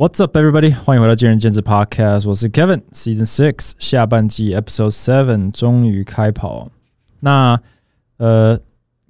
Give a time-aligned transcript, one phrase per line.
[0.00, 0.72] What's up, everybody？
[0.72, 6.68] 欢迎回到见仁见智 Podcast，我是 Kevin，Season Six 下半季 Episode Seven 终于开跑。
[7.18, 7.60] 那
[8.18, 8.56] 呃，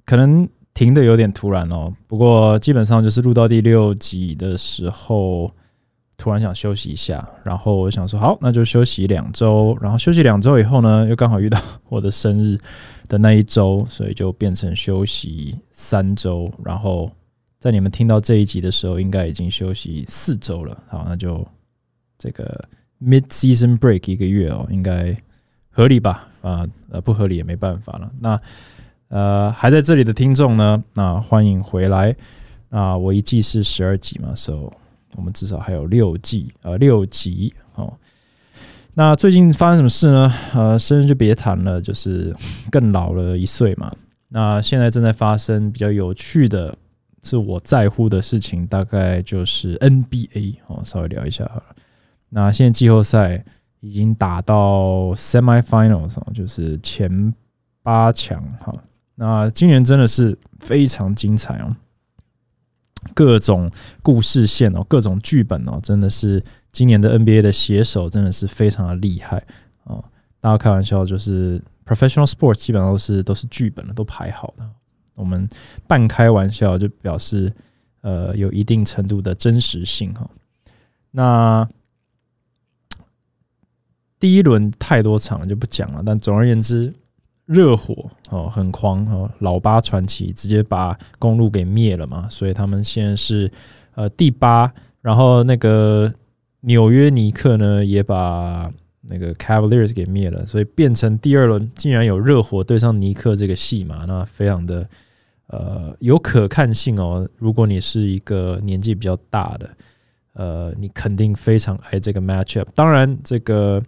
[0.03, 5.51] 可能停的有点突然哦，不过基本上就是录到第六集的时候，
[6.17, 9.77] 突然想休息一下，然后我想说好，那就休息两周。
[9.79, 12.57] 然后休息两周以后呢，又刚好遇到我的生日
[13.07, 17.11] 的那一周，所以就变成休息三周，然后。
[17.59, 20.81] 在你们听到这一集的时候，应该已经休息四周了。
[20.87, 21.45] 好，那就
[22.17, 22.63] 这个
[23.03, 25.13] mid season break 一个月哦，应该
[25.69, 26.29] 合理吧？
[26.41, 28.09] 啊，呃，不合理也没办法了。
[28.21, 28.41] 那
[29.09, 32.15] 呃，还在这里的听众呢，那欢迎回来。
[32.69, 34.59] 那我一季是十二集嘛，所以
[35.17, 37.53] 我们至少还有六季，呃，六集。
[37.75, 37.93] 哦，
[38.93, 40.33] 那最近发生什么事呢？
[40.53, 42.33] 呃，生日就别谈了，就是
[42.71, 43.91] 更老了一岁嘛。
[44.29, 46.73] 那现在正在发生比较有趣的。
[47.21, 51.75] 是我在乎的事情，大概就是 NBA 哦，稍微聊一下好了。
[52.29, 53.43] 那现在季后赛
[53.79, 57.33] 已经打到 semifinals 哦，就是前
[57.81, 58.73] 八强哈。
[59.15, 61.75] 那今年真的是非常精彩哦，
[63.13, 63.69] 各种
[64.01, 69.43] 故事线哦，各种剧本哦，真的是今年的 NBA 的写手真的是非常的厉害
[69.83, 70.03] 哦。
[70.39, 74.69] 大家开玩笑，就是 professional sports 基本上都是都是剧本了，都排好的。
[75.19, 75.47] 我们
[75.85, 77.53] 半开玩笑就表示，
[78.01, 80.27] 呃，有一定程度的真实性哈。
[81.11, 81.67] 那
[84.17, 86.93] 第一轮太多场了就不讲了，但总而言之，
[87.45, 93.51] 热火哦很狂哦，老八传奇直接把公路给灭了嘛，所以他们现在是
[93.95, 96.13] 呃第八，然后那个
[96.61, 98.71] 纽约尼克呢也把。
[99.11, 104.87] 那个 Cavaliers 给灭了，所以变成第二轮竟然有热火对上尼克这个戏嘛，那非常的。
[105.51, 107.27] 呃，有可看性哦。
[107.39, 109.69] 如果你是一个年纪比较大的，
[110.33, 112.67] 呃，你肯定非常爱这个 matchup。
[112.75, 113.81] 当然，这个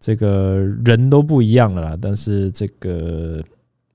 [0.00, 1.98] 这个人都不一样了啦。
[2.00, 3.44] 但是，这个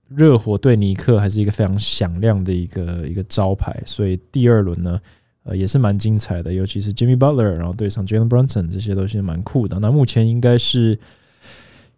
[0.08, 3.76] 热火对尼克还是一个非常响亮的一个一个招牌。
[3.84, 5.02] 所以第二轮呢，
[5.46, 6.54] 呃，也是蛮精彩的。
[6.54, 9.80] 尤其是 Jimmy Butler，然后对上 Jalen Brunson，这些都是蛮酷的。
[9.80, 11.00] 那目前应该是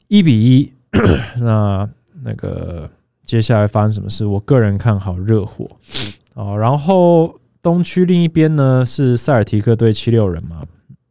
[0.07, 0.71] 一比一。
[1.41, 1.89] 那
[2.23, 2.89] 那个。
[3.29, 4.25] 接下来发生什么事？
[4.25, 5.69] 我个人看好热火
[6.33, 6.57] 哦。
[6.57, 10.63] 然后东区另一边呢是塞尔提克对七六人嘛。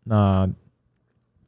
[0.02, 0.50] 那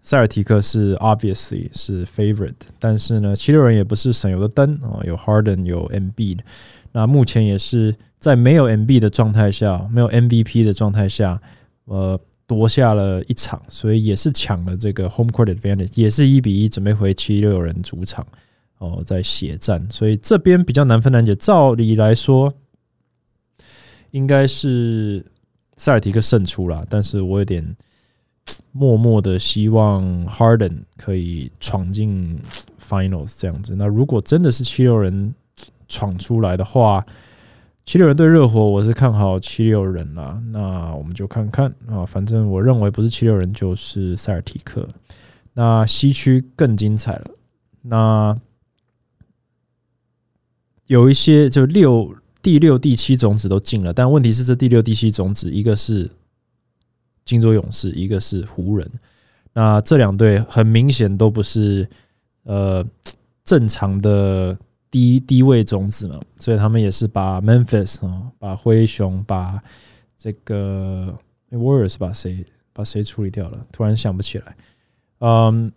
[0.00, 6.44] 塞尔提克是 obviously 是 favorite，但是呢七六人也不是省油的灯哦，有 Harden 有 MB 的。
[6.92, 11.42] 那目前也是在没有 MB 的状态下，没有 MVP 的状态下，
[11.86, 12.16] 呃，
[12.46, 18.24] 夺下了一场，所以也是抢了这个 home court advantage，也是一比一准备回七六人主场。
[18.80, 21.34] 哦，在血战，所以这边比较难分难解。
[21.34, 22.50] 照理来说，
[24.10, 25.22] 应该是
[25.76, 27.76] 塞尔提克胜出了，但是我有点
[28.72, 32.40] 默默的希望 Harden 可以闯进
[32.80, 33.76] Finals 这样子。
[33.76, 35.34] 那如果真的是七六人
[35.86, 37.04] 闯出来的话，
[37.84, 40.42] 七六人对热火，我是看好七六人啦。
[40.52, 44.88] 那我们就看看啊，反正我认为不是七六人就是塞尔提克。
[45.52, 47.24] 那西区更精彩了，
[47.82, 48.34] 那。
[50.90, 52.12] 有一些就六
[52.42, 56.10] 第六第七种子都进了，但问题是这第六第七种子一个是
[57.24, 58.90] 金州勇士，一个是湖人，
[59.52, 61.88] 那这两队很明显都不是
[62.42, 62.84] 呃
[63.44, 64.58] 正常的
[64.90, 69.62] 低低位种子嘛，所以他们也是把 Memphis 啊，把灰熊，把
[70.18, 71.16] 这个
[71.52, 74.56] Warriors 把谁把谁处理掉了，突然想不起来，
[75.20, 75.70] 嗯。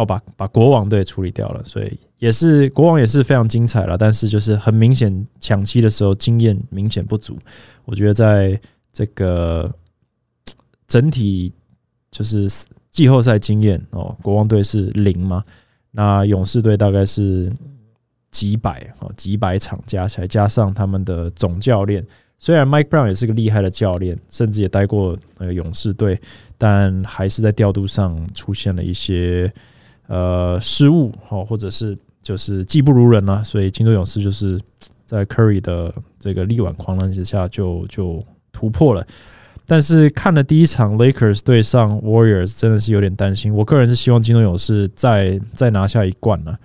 [0.00, 7.38] 哦，把把国王队处理掉了，所以也是国王也是非常精彩了，但是就是很明显抢七的时候经验明显不足。
[7.84, 8.58] 我觉得在
[8.90, 9.70] 这个
[10.88, 11.52] 整体
[12.10, 12.48] 就是
[12.90, 15.44] 季后赛经验哦，国王队是零嘛，
[15.90, 17.52] 那勇士队大概是
[18.30, 22.02] 几百哦，几百场加起来，加上他们的总教练，
[22.38, 26.18] 虽然 Mike Brown 也是个厉害的教练，甚至也待过那个勇士队，
[26.56, 29.52] 但还是在调度上出现了一些。
[30.10, 34.60] 呃，失误哦，或者是就是技不如人了，所以金州勇士就是
[35.04, 38.20] 在 Curry 的这个力挽狂澜之下就就
[38.50, 39.06] 突破了。
[39.64, 43.54] 但是看了第一场 Lakers 对上 Warriors，真的是有点担心。
[43.54, 46.58] 我个人是希望金州勇士再再拿下一冠了。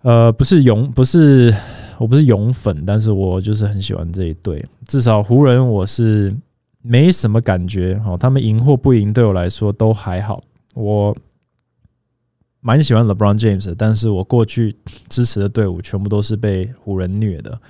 [0.00, 1.54] 呃，不是勇，不是
[1.98, 4.64] 我不是勇粉，但是我就是很喜欢这一队。
[4.86, 6.34] 至少湖人我是
[6.80, 10.42] 没什么感觉，哦，他们赢或不赢对我来说都还好。
[10.74, 11.14] 我。
[12.64, 14.74] 蛮喜欢 LeBron James，但是我过去
[15.08, 17.60] 支持的队伍全部都是被湖人虐的，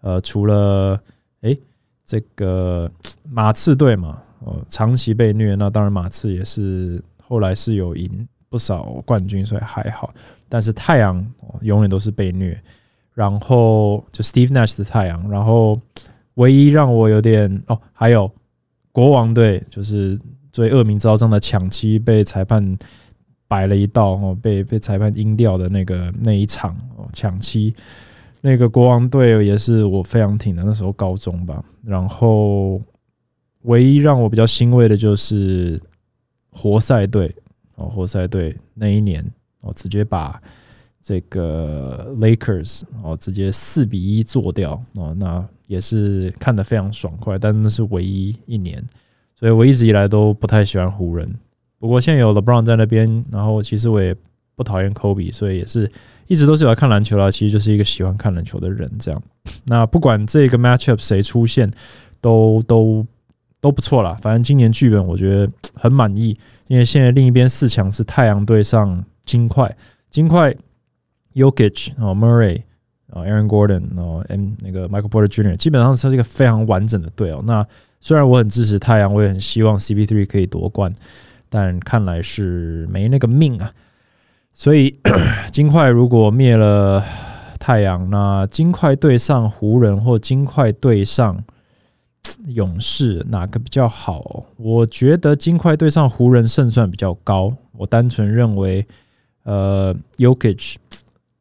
[0.00, 1.00] 呃，除了
[1.42, 1.58] 诶
[2.04, 2.90] 这个
[3.30, 5.54] 马刺队嘛，呃，长期被虐。
[5.54, 10.12] 那当然马刺也是后来是有赢不少冠军，所以还好。
[10.48, 11.24] 但是太阳
[11.60, 12.60] 永远都是被虐。
[13.14, 15.78] 然后就 Steve Nash 的太阳，然后
[16.34, 18.30] 唯一让我有点哦，还有
[18.90, 20.18] 国王队，就是
[20.50, 22.78] 最恶名昭彰的抢七被裁判
[23.50, 27.74] 摆了一道哦，被被裁判阴掉的那个那一场哦，抢七
[28.40, 31.64] 那个国王队也是我非常挺的，那时候高中吧。
[31.84, 32.80] 然后
[33.62, 35.82] 唯一让我比较欣慰的就是
[36.52, 37.34] 活塞队
[37.74, 39.24] 哦，活塞队那一年
[39.62, 40.40] 哦，直接把。
[41.02, 48.84] 这个 Lakers 哦，直接四比一做掉哦，那也是看得非常爽快，但那是唯一一年，
[49.34, 51.26] 所以我一直以来都不太喜欢湖人。
[51.80, 54.14] 不过现在有 LeBron 在那边，然后其实我也
[54.54, 55.90] 不讨厌 Kobe，所以也是
[56.28, 57.28] 一直都是有看篮球啦。
[57.28, 59.20] 其实就是一个喜欢看篮球的人这样。
[59.66, 61.68] 那不管这个 matchup 谁出现，
[62.20, 63.04] 都都
[63.60, 64.16] 都不错啦。
[64.20, 66.38] 反正今年剧本我觉得很满意，
[66.68, 69.76] 因为现在另一边四强是太阳队上金块，
[70.10, 70.54] 金块。
[71.32, 72.62] Yokich 哦，Murray
[73.08, 75.56] 啊，Aaron Gordon 哦，M 那个 Michael Porter Jr.
[75.56, 77.40] 基本上是一个非常完整的队哦。
[77.46, 77.64] 那
[78.00, 80.92] 虽然我很支持太阳，我也很希望 CP3 可以夺冠，
[81.50, 83.70] 但看来是没那个命啊。
[84.54, 84.98] 所以
[85.52, 87.04] 金块如果灭了
[87.58, 91.44] 太阳，那金块对上湖人或金块对上
[92.48, 94.46] 勇士，哪个比较好？
[94.56, 97.54] 我觉得金块对上湖人胜算比较高。
[97.72, 98.86] 我单纯认为，
[99.42, 100.76] 呃，Yokich。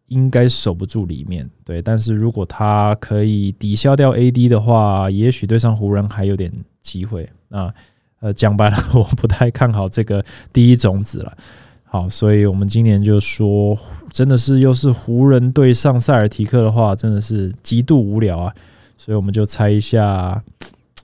[0.07, 1.83] 应该守不住里面，对。
[1.83, 6.51] 但是如果他可以抵消掉 AD 的话，也许对上湖人还有点
[6.81, 7.29] 机会。
[7.47, 7.73] 那呃，
[8.19, 10.23] 呃讲白了， 我不太看好这个
[10.53, 11.37] 第一种子了。
[11.83, 13.77] 好，所以我们今年就说，
[14.11, 18.53] 真的是又是湖人对上塞尔提克的话，真的是极度无聊啊。
[18.97, 20.41] 所以我们就猜一下，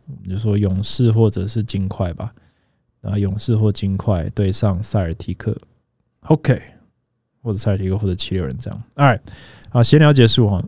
[0.08, 2.32] 我们就说勇士或者是金块吧。
[3.02, 5.58] 啊，勇士或金块对上塞尔提克
[6.28, 6.62] ，OK。
[7.42, 9.20] 或者塞尔提克或者七六人这样，right，
[9.70, 10.60] 好，闲聊结束哈。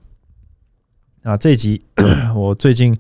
[1.24, 1.82] 那这一集
[2.36, 2.96] 我最近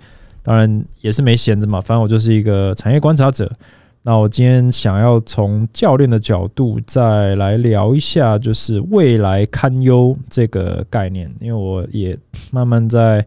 [0.47, 3.51] 当然也是没闲着嘛，反正我就是一个产业观察者。
[4.03, 12.17] 那我今天想要从教练的角度再来聊一下，就是未来堪忧这个概念，因为我也
[12.49, 13.25] 慢慢在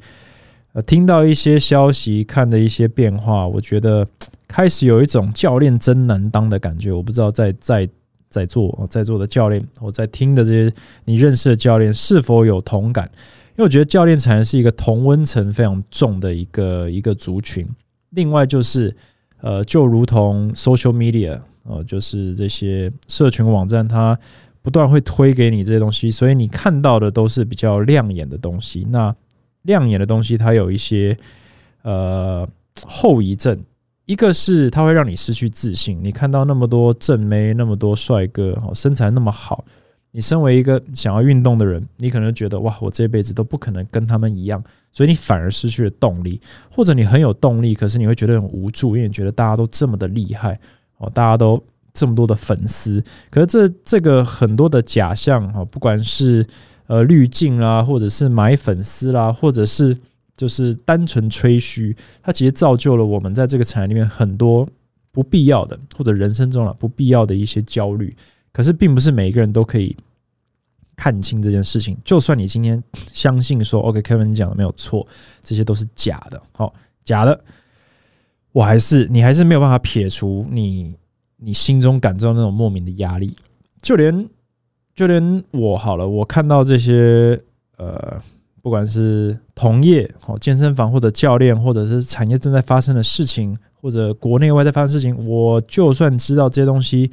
[0.72, 4.08] 呃听到一些消息，看的一些变化，我觉得
[4.48, 6.90] 开始有一种教练真难当的感觉。
[6.90, 7.86] 我不知道在在。
[8.30, 10.72] 在座在座的教练，我在听的这些
[11.04, 13.10] 你认识的教练是否有同感？
[13.60, 17.68] 因为我觉得教练才是一个同温层非常重的一个一个族群。
[18.08, 18.96] 另外就是，
[19.42, 24.18] 呃，就如同 social media，呃，就是这些社群网站，它
[24.62, 28.86] 不断会推给你这些东西，所以你看到的都是比较亮眼的东西。
[28.88, 29.14] 那
[29.64, 31.14] 亮眼的东西，它有一些
[31.82, 32.48] 呃
[32.86, 33.62] 后遗症。
[34.06, 39.62] 一个是它会让你失去自信，你看到那么多正妹，那么多帅哥，身材那么好，
[40.12, 44.62] 你身为一个想要运动的人，你可能觉得哇，我这辈子都不可能跟他们一样，
[44.92, 46.40] 所以你反而失去了动力，
[46.70, 50.58] 或者你很有动力，可是你会觉得很无助，因为你觉得大家都这么的厉害，
[50.98, 51.62] 哦，大家都
[51.92, 56.46] 这么多的粉丝，可是这这个很多的假象，哈，不管是
[56.86, 59.96] 呃滤镜啦，或者是买粉丝啦，或者是。
[60.36, 64.66] 就是单纯吹嘘，它其实造就了我们在这个产业里面很多
[65.12, 68.16] 不必要的，或者人生中了不必要的一些焦虑。
[68.52, 69.96] 可是，并不是每一个人都可以
[70.96, 71.96] 看清这件事情。
[72.04, 75.06] 就算你今天相信说，OK，Kevin 你讲的没有错，
[75.40, 76.72] 这些都是假的，好，
[77.04, 77.40] 假的，
[78.52, 80.94] 我还是你还是没有办法撇除你
[81.36, 83.34] 你心中感受到那种莫名的压力。
[83.80, 84.28] 就连
[84.94, 87.40] 就连我好了，我看到这些
[87.76, 88.20] 呃。
[88.62, 97.10] 不管是同业、哦健身房或者教练，或者是产业正在发生的事情，或者国内外在发生事情，我就算知道这些东西，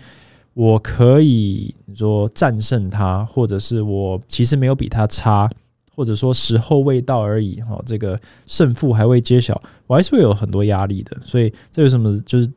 [0.57, 5.47] 我可以说战胜它，或者是我其实没有比他差，
[5.95, 11.15] 或者说时候未到而已，哈，这个胜负还未揭晓，我还是会有很多压力的。
[11.21, 12.19] 所以这有什么？
[12.21, 12.51] 就是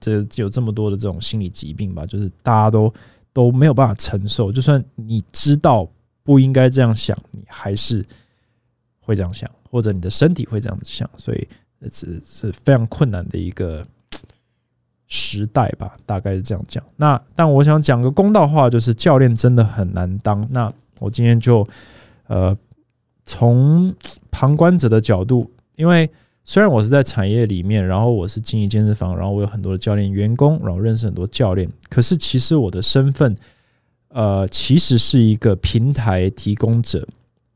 [0.00, 2.06] 这有这么多的这种心理疾病吧？
[2.06, 2.92] 就是大家都
[3.34, 5.86] 都没有办法承受，就算你知道。
[6.26, 8.02] 不应该这样想，你还是
[9.00, 11.46] 会这样想，或者你的身体会这样子想，所以
[11.92, 13.86] 是是非常困难的一个
[15.14, 16.82] 时代吧，大概是这样讲。
[16.96, 20.44] 那但我想讲个公道话，就是教练真的很难当。
[20.50, 20.68] 那
[20.98, 21.66] 我今天就
[22.26, 22.56] 呃
[23.24, 23.94] 从
[24.30, 26.10] 旁观者的角度，因为
[26.44, 33.34] 虽然我是在产业里面，然后我是经营健身房，然后我有很多的教练员工，然后认识很多教练，可是其实我的身份。
[34.16, 37.04] 呃，其实是一个平台提供者。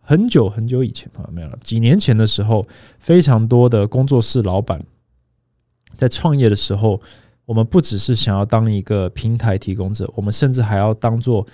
[0.00, 1.56] 很久很久以前啊，没有了。
[1.62, 2.66] 几年前的时候，
[2.98, 4.80] 非常多的工作室老板
[5.94, 7.00] 在创业的时候，
[7.48, 11.46] 我们不只是想要当一个平台提供者，我们甚至还要当做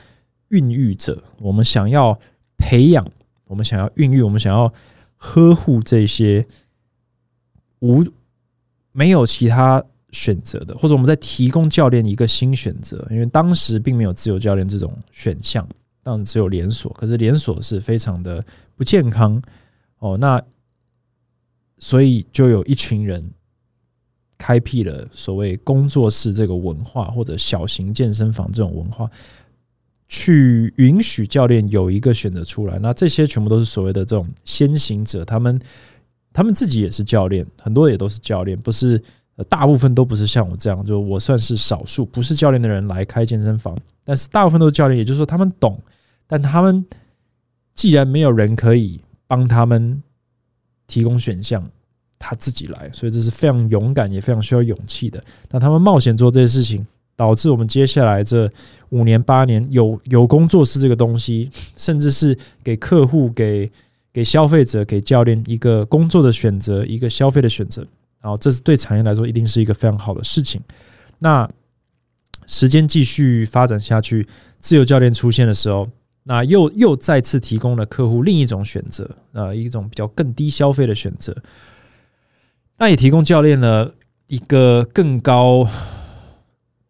[0.48, 1.22] 孕育者。
[1.38, 2.18] 我们想要
[2.58, 3.06] 培养，
[3.44, 4.74] 我们想要孕育，我们想要
[5.16, 6.44] 呵护这些
[7.78, 8.04] 无
[8.90, 13.06] 没有其他选择的，或者我们在提供教练一个新选择。
[13.08, 15.64] 因为当时并没有自由教练这种选项，
[16.02, 16.92] 当然只有连锁。
[16.94, 19.40] 可是连锁是非常的不健康
[20.00, 20.18] 哦。
[20.18, 20.42] 那
[21.78, 23.32] 所以就有一群人。
[24.44, 29.10] 开辟了所谓工作室这个文化，或者小型健身房这种文化，
[30.06, 32.78] 去允许教练有一个选择出来。
[32.78, 35.58] 那这些全部都是所谓的这种先行者，他们
[36.30, 39.02] 他们自己也是教练，很多也都是教练，不是
[39.48, 43.74] 大部分都不是像我这样，就我算是少数不是教练的人来开健身房，
[44.04, 45.80] 但是大部分都是教练，也就是说他们懂，
[46.26, 46.84] 但他们
[47.72, 50.02] 既然没有人可以帮他们
[50.86, 51.66] 提供选项。
[52.26, 55.22] 他自己来，所以这是非常勇敢，也非常需要勇气的。
[55.50, 58.50] 那他们冒险做这些事情，导致我们接下来这
[58.88, 63.70] 五年八年有 有工作室这个东西，甚至是给客户、给
[64.10, 67.86] 给消费者、给教练一个工作的选择，一个消费的选择。
[68.22, 70.58] 然后，这是对产业来说一定是一个非常好的事情。
[71.18, 71.46] 那
[72.46, 74.26] 时间继续发展下去，
[74.58, 75.86] 自由教练出现的时候，
[76.22, 81.36] 那又又再次提供了客户另一种选择，呃，一种比较更低消费的选择。
[82.78, 83.94] 那也提供教练了
[84.26, 85.68] 一个更高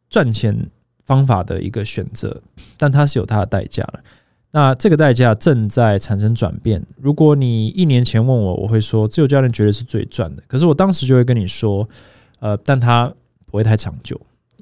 [0.08, 0.70] 赚钱
[1.02, 2.40] 方法的一个选择，
[2.78, 4.02] 但它是有它的代价的。
[4.50, 6.80] 那这个代价正在产生转变。
[6.96, 10.42] 如果你一年前问我，我会说自由教练绝对是最赚的。
[10.46, 11.88] 可是我当时就会跟你说，
[12.38, 13.04] 呃，但它
[13.46, 14.20] 不会太长久，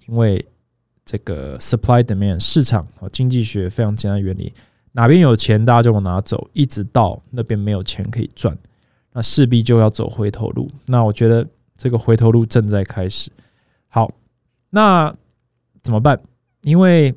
[0.08, 0.42] 因为
[1.04, 4.54] 这个 supply demand 市场和经济学非常简单原理，
[4.92, 8.56] 哪边有钱大家就往哪走，一直到那边没有钱可以赚。
[9.12, 10.68] 那势必就要走回头路。
[10.86, 13.30] 那我觉得这个回头路正在开始。
[13.88, 14.08] 好，
[14.70, 15.12] 那
[15.82, 16.18] 怎么办？
[16.62, 17.14] 因为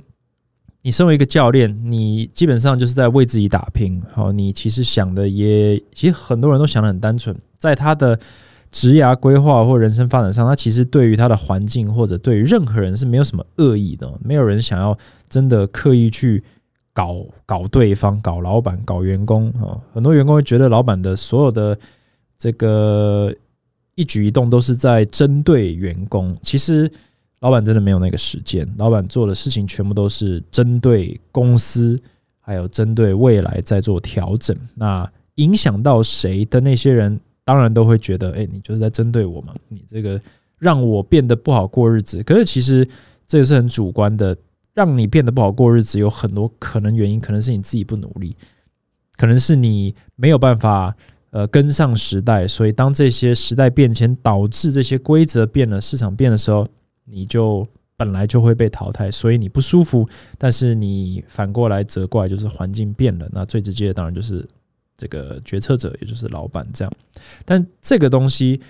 [0.82, 4.02] 你身为一个教练，你基本上就是在为自己打拼。
[4.12, 8.20] 好，你其实想的也，其实很多人都想的很单纯，在他的
[8.72, 14.98] 职涯规划或人生发展上，他其实对于他的环境或者对于任何人是没有什么恶意的，没有人想要
[15.30, 16.44] 真的刻意去。
[16.96, 19.78] 搞搞对方，搞老板，搞员工啊！
[19.94, 21.78] 很多员工会觉得老板的所有的
[22.38, 23.36] 这个
[23.96, 26.34] 一举一动都是在针对员工。
[26.42, 26.90] 其实
[27.42, 32.02] 老板真的没有那个时间，老板做的事情全部都是针对公司，
[32.40, 34.56] 还有针对未来在做调整。
[34.74, 39.54] 那影响到谁的那些人，当然都会觉得，哎，你就是在针对我嘛？
[39.68, 40.18] 你这个
[40.58, 42.24] 让我变得不好过日子。
[42.24, 42.88] 可是其实
[43.28, 44.34] 这个是很主观的。
[44.76, 48.36] 让你变得不好过日子有很多可能原因，可能是你自己不努力，
[49.16, 50.96] 可能是你没有办法
[51.32, 56.68] 呃跟上时代，所以当这些时代变迁导致这些规则变了，市场变的时候，
[57.06, 60.08] 你就本来就会被淘汰，所以你不舒服。
[60.38, 63.28] 但是你反过来责怪，就是环境变了。
[63.32, 64.46] 那最直接的当然就是
[64.96, 66.94] 这个决策者，也就是老板这样。
[67.46, 68.62] 但这个东西。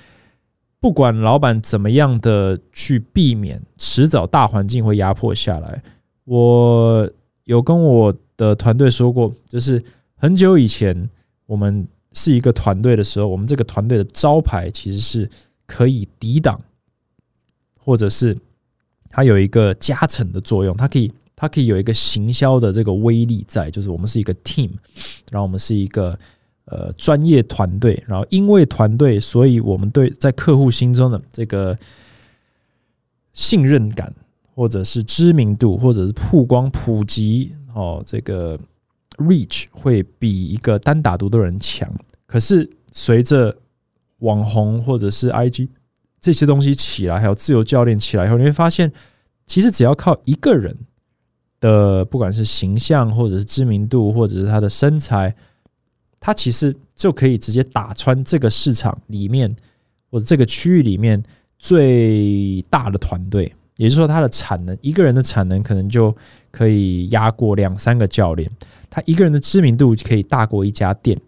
[0.82, 5.82] 不管老板怎么样的去避免，迟早大环境会压迫下来。
[6.26, 7.10] 我
[7.46, 9.84] 有跟我的团队说过，就是
[10.16, 11.10] 很久以前
[11.46, 15.30] 我们是一个团队的时候，我们这个团队的招牌其实是
[15.66, 16.60] 可以抵挡，
[17.80, 18.38] 或者是
[19.10, 24.72] 它有一个加成的作用，它可以它可以有一个行销的这个威力在，就是我们是一个 team，
[25.32, 26.18] 然后我们是一个。
[26.68, 31.78] 呃，专业团队，然后因为团队，所以我们对在客户心中的这个
[33.34, 34.12] 信任感，
[34.56, 38.58] 或者是知名度，或者是曝光普及，哦，这个
[39.18, 41.94] reach 会比一个单打独斗人强。
[42.26, 43.56] 可是随着
[44.20, 45.68] 网红或者是 IG
[46.22, 48.92] 这些东西起来，还有自由教练起来以后，你会发现，
[49.46, 50.76] 其实只要靠一个人
[51.60, 55.36] 的，不管是形象，或者是知名度，或者是他的身材。
[56.18, 59.56] 他其实就可以直接打穿这个市场里面
[60.10, 61.22] 或者这个区域里面
[61.60, 66.16] 最大的团队，也就是说，它的产能一个人的产能可能就
[66.52, 68.50] 可以压过两三个教练，
[68.90, 71.20] 他一个人的知名度可以大过一家店，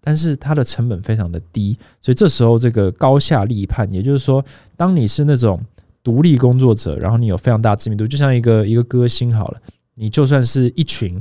[0.00, 4.44] 但是它的成本非常的低，所以这时候这个高下立判，也就是说，
[4.76, 5.60] 当你是那种
[6.02, 9.60] 独立工作者，然后你有非常大知名度，就像一个一个歌星好了，
[9.94, 11.20] 你就算是一群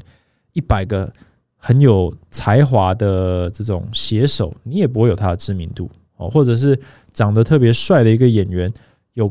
[0.53, 1.11] 一百个。
[1.57, 6.79] 很有才华的这种写手，你也不会有他的知名度哦，或者是
[7.11, 8.71] 长得特别帅的一个演员，
[9.13, 9.27] 有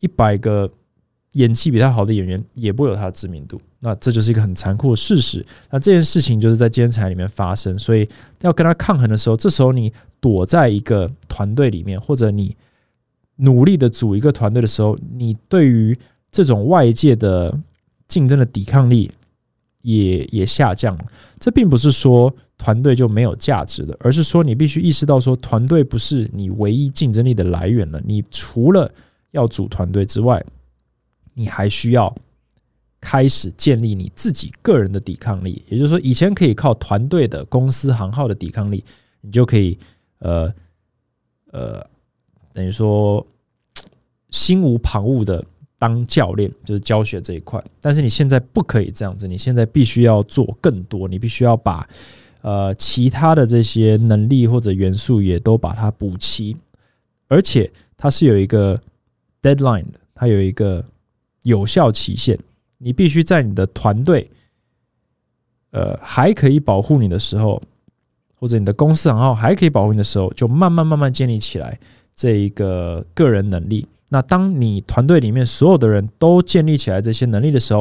[0.00, 0.70] 一百个
[1.32, 3.60] 演技比他好的演员，也不会有他的知名度。
[3.80, 5.44] 那这就是一个很残酷的事实。
[5.70, 8.08] 那这件事情就是在监材里面发生，所以
[8.40, 12.56] 要跟他抗衡的时候，这时候你躲在一个团队里面，或者你
[13.36, 15.96] 努力的组一个团队的时候，你对于
[16.30, 17.56] 这种外界的
[18.08, 19.10] 竞争的抵抗力
[19.82, 21.04] 也也下降了。
[21.38, 28.00] 这并不是说团队就没有价值了，而是说你必须意识到，说团队不是你唯一竞争力的来源了。
[28.04, 28.90] 你除了
[29.30, 30.44] 要组团队之外，
[31.34, 32.14] 你还需要
[33.00, 35.62] 开始建立你自己个人的抵抗力。
[35.68, 38.84] 也就是说，以前可以靠团队的公司行号的抵抗力，
[39.20, 39.78] 你就可以
[40.18, 40.52] 呃
[41.52, 41.86] 呃。
[42.52, 43.26] 等于说
[44.30, 45.44] 心无旁骛的
[45.78, 47.62] 当教练，就是教学这一块。
[47.82, 51.86] 但是你现在不可以这样子，你现在必须要做更多，你必须要把
[52.40, 56.56] 呃其他的这些能力或者元素也都把它补齐，
[57.28, 58.80] 而且它是有一个
[59.46, 60.84] deadline，它有一个
[61.42, 62.38] 有效期限。
[62.78, 64.28] 你必须在你的团队
[65.70, 67.62] 呃还可以保护你的时候，
[68.34, 71.78] 或者你的公司行号还可以保护你的时候，就慢慢慢慢建立起来。
[72.14, 77.80] 这一个个人能力，那当你团队里面所有的人都建立起来这些能力的时候，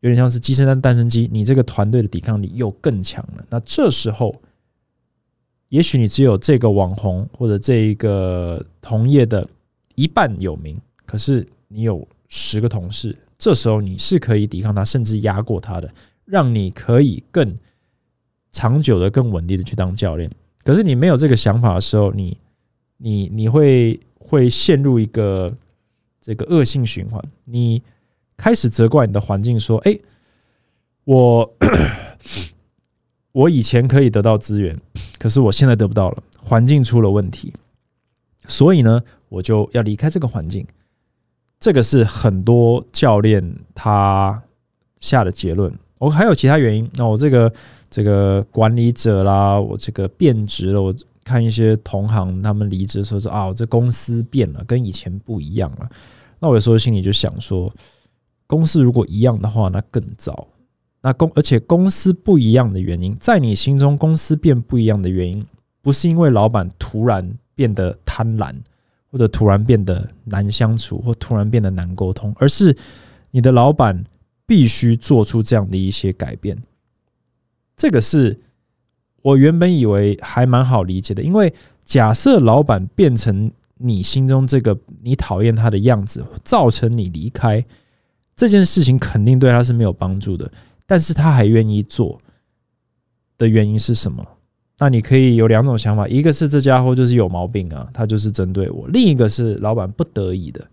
[0.00, 3.44] 有点像是鸡生蛋，蛋生鸡，你这个团队的抵抗力又更强了。
[3.48, 4.34] 那这时候，
[5.70, 9.48] 也许你只有这个网红或者这一个同业的
[10.00, 15.92] 一半有名，可是你有十个同事，这时候你是可以抵抗他，甚至压过他的，
[16.24, 17.56] 让你可以更
[18.52, 20.30] 长久的、更稳定的去当教练。
[20.64, 22.36] 可是你没有这个想法的时候，你。
[23.02, 25.50] 你你会会陷入一个
[26.20, 27.82] 这个恶性循环，你
[28.36, 29.98] 开始责怪你的环境，说：“哎，
[31.04, 31.56] 我
[33.32, 34.78] 我以前可以得到资源，
[35.18, 37.54] 可是我现在得不到了，环境出了问题，
[38.46, 40.66] 所以呢，我就要离开这个环境。”
[41.58, 44.42] 这个是很多教练他
[44.98, 45.72] 下的结论。
[45.98, 47.50] 我还有其他原因，那我这个
[47.88, 50.94] 这个管理者啦，我这个变职了，我。
[51.22, 55.88] 看一些同行，他们离职的时候说：“啊，这公司变了，跟以前不一样了。”
[56.40, 57.72] 那我有时候心里就想说，
[58.48, 60.48] 公司如果一样的话，那更糟。
[61.02, 65.46] 那公而且公司不一样的原因，在你心中公司变不一样的原因，
[65.82, 68.52] 不是因为老板突然变得贪婪，
[69.10, 72.76] 或者突然变得难相处，或突然变得难沟通，而是
[73.30, 74.04] 你的老板
[74.46, 76.56] 必须做出这样的一些改变。
[77.76, 78.40] 这个是。
[79.22, 81.52] 我原本以为还蛮好理解的，因为
[81.84, 87.62] 假设老板变成你心中这个你讨厌他的样子，造成你离开
[88.34, 90.50] 这件事情，肯定对他是没有帮助的。
[90.86, 92.18] 但是他还愿意做
[93.36, 94.26] 的原因是什么？
[94.80, 100.66] 那你可以有两种想法：一个是这家伙就是有毛病啊，他就是针对我；另一个是老板不得已的。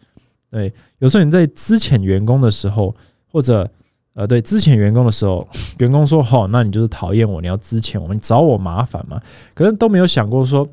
[0.49, 2.95] 对，有时候你在资遣员工的时候，
[3.31, 3.69] 或者。
[4.13, 9.21] 呃，对，之前员工的时候，员工说：“好，那你就是讨厌我，你要之前我，你找我麻烦嘛？”
[9.53, 10.67] 可是都没有想过说，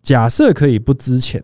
[0.00, 1.42] 假设可以不资遣，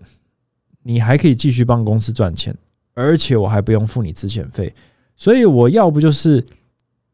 [0.85, 2.57] 你还可以继续帮公司赚钱，
[2.95, 4.73] 而且我还不用付你资遣费。
[5.17, 6.47] 所以我要不就是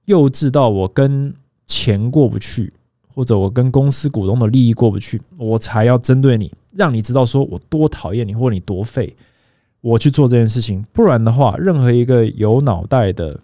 [0.04, 1.34] 幼稚到我跟
[1.66, 2.70] 钱过不去，
[3.14, 9.14] 或者我跟公司股东的利益过不去，我才要针对你，让你知道说我多讨厌你，或你多废。
[9.80, 13.38] 我去做这件事情，不然的话，任何一个有脑袋的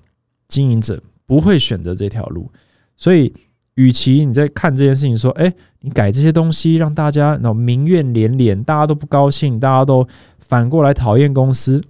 [0.48, 2.50] 经营者不会选择这条路。
[2.96, 3.32] 所以，
[3.74, 10.06] 与其你在看这件事情，说，哎，你改这些东西，让大家那民怨连连，大家都不高兴，大家都
[10.38, 11.82] 反过来讨厌公司，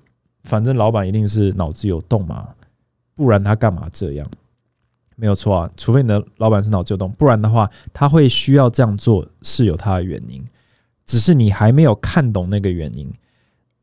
[0.43, 2.49] 反正老板一定是脑子有洞嘛，
[3.15, 4.29] 不然他干嘛这样？
[5.21, 10.43] 没有错啊，除非你的老板是脑子有洞，不然的话，他会需要这样做是有他的原因，
[11.05, 13.13] 只是你还没有看懂那个原因。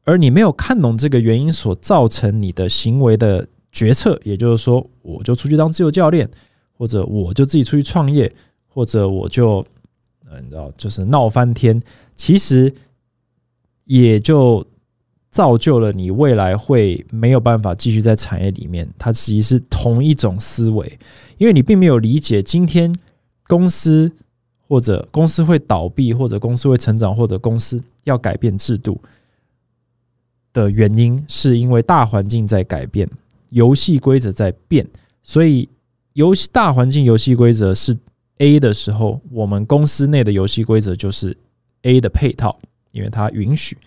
[0.04, 6.28] 而你没有看懂这个原因所造成你的行为的决策，也就是说，我就出去当自由教练，
[6.74, 8.34] 或者我就自己出去创业，
[8.68, 9.64] 或者我就，
[10.28, 11.80] 呃，你知道，就是闹翻天，
[12.16, 12.74] 其实
[13.84, 14.66] 也就
[15.30, 18.88] 造就了你未来会没有办法继续在产业里面。
[18.98, 21.00] 它其实是同一种思维，
[21.38, 22.94] 因为你并没有理解今天
[23.48, 24.12] 公司
[24.68, 29.00] 或者公司会倒闭，或者公司会成长，或者公司要改变制度。
[30.54, 33.08] 的原因是因为大环境在改变，
[33.52, 34.88] 游戏规则在变，
[35.22, 35.70] 所以
[36.14, 37.96] 游戏大环境游戏规则是
[38.40, 41.38] A 的时候，我们公司内的游戏规则就是
[41.84, 42.60] A 的配套，
[42.92, 43.78] 因为它允许。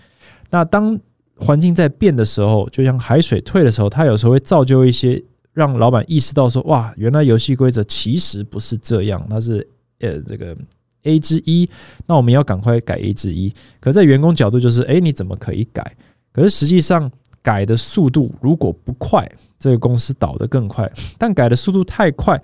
[0.48, 0.96] 那当
[1.40, 5.20] 环境在变的时候，就像海水退的时候，它有时候会造就一些
[5.52, 9.66] 让老板意识到说：哇，原来游戏规则其实不是这样，它是
[10.00, 10.56] 呃这个
[11.04, 11.68] A 之一，
[12.06, 13.52] 那我们要赶快改 A 之一。
[13.80, 15.96] 可在员工角度就是：哎，你怎么可以改？
[16.32, 17.10] 可是实际上
[17.42, 19.26] 改的速度如果不快，
[19.58, 20.86] 这个公司倒得更快；
[21.18, 22.40] 但改的速度太快，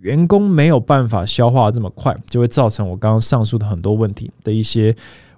[0.00, 4.94] 员工没有办法消化这么快，就会造成我刚刚上述的很多问题的一些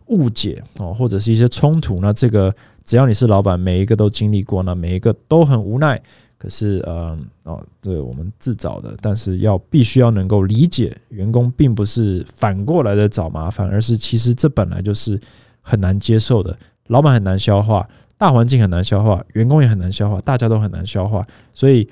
[0.06, 2.54] 误解哦，或者是一些冲突，那这个
[2.86, 6.00] 只要你是老板，每一个都经历过，那每一个都很无奈。
[6.38, 15.18] 可是，呃，哦，这我们自找的，但是要必须要能够理解，员工并不是反过来的找麻烦，而是其实这本来就是
[15.62, 16.56] 很难接受的，
[16.88, 21.88] 老板很难消化，大环境很难消化，员工也很难消化，大家都很难消化，所以，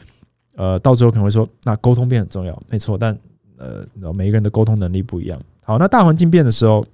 [0.57, 3.19] 呃，到最后可能会说，那沟通变很重要，没错，但
[3.57, 5.41] 呃，每一个人的沟通能力不一样。
[5.65, 6.85] 好，那大环境变的时候，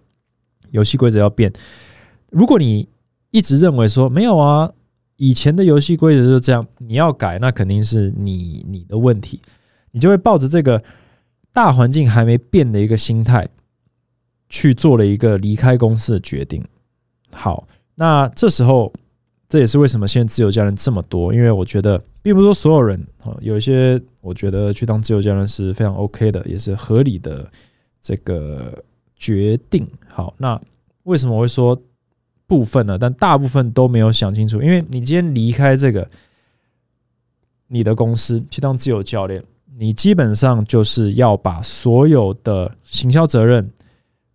[0.70, 1.52] 游戏规则要变。
[2.30, 2.88] 如果你
[3.30, 4.72] 一直认为说没有啊。
[5.22, 9.38] 以前的游戏规则就是这样，你要改，那肯定是你你的问题，
[9.90, 10.82] 你就会抱着这个
[11.52, 13.46] 大环境还没变的一个心态，
[14.48, 16.64] 去做了一个离开公司的决定。
[17.32, 18.90] 好，那这时候
[19.46, 27.46] 这也是为什么现在自由家人这么多，因为我觉得并不是说所有人哦，有一些我觉得去当自由家人是非常 OK 的，也是合理的
[28.00, 28.82] 这个
[29.16, 29.86] 决定。
[30.08, 30.58] 好，那
[31.02, 31.78] 为什么我会说？
[32.50, 34.60] 部分了，但大部分都没有想清楚。
[34.60, 36.10] 因为你今天离开这个
[37.68, 39.40] 你的公司去当自由教练，
[39.78, 43.70] 你基本上就是要把所有的行销责任、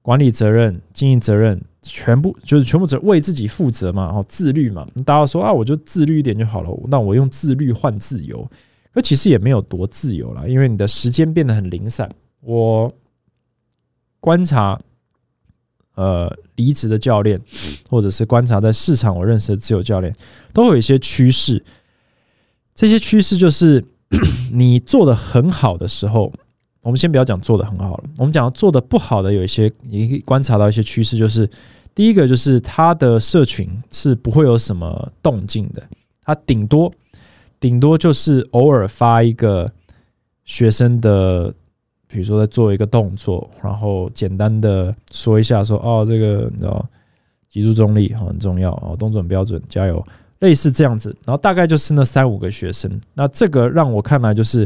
[0.01, 4.88] 管理责任、经营责任，全部就是全部责为自己负责嘛，然后自律嘛。
[5.06, 6.69] 大家说啊，我就自律一点就好了。
[6.88, 8.49] 那我用自律换自由，
[8.93, 12.10] 可其实也没有多自由了，因为你的时间变得很零散。
[12.39, 12.89] 我
[14.21, 14.80] 观察。
[15.95, 17.39] 呃，离职的教练，
[17.89, 20.13] 或者是观察在市场我认识的自由教练，
[20.53, 21.63] 都有一些趋势。
[22.73, 23.81] 这些趋势就是
[24.51, 26.31] 你做的很好的时候，
[26.81, 31.49] 我们先不要讲做的很好了，我们讲做的不好的有一些，你可以观察到一些趋势，就是
[31.93, 35.81] 第一个就是他的社群是不会有什么动静的，
[36.23, 36.91] 他顶多
[37.60, 39.71] 顶多就是偶尔发一个
[40.43, 41.53] 学生的。
[42.15, 46.88] 比如说，在做一个动作，然后简单的说一下，说哦，这个你知道，
[47.49, 50.01] 脊柱中立很重要哦，动作很标准，加油，
[50.39, 51.13] 类似这样子。
[51.25, 54.65] 然后大概就是那三五个学生，那这个让我看来就是，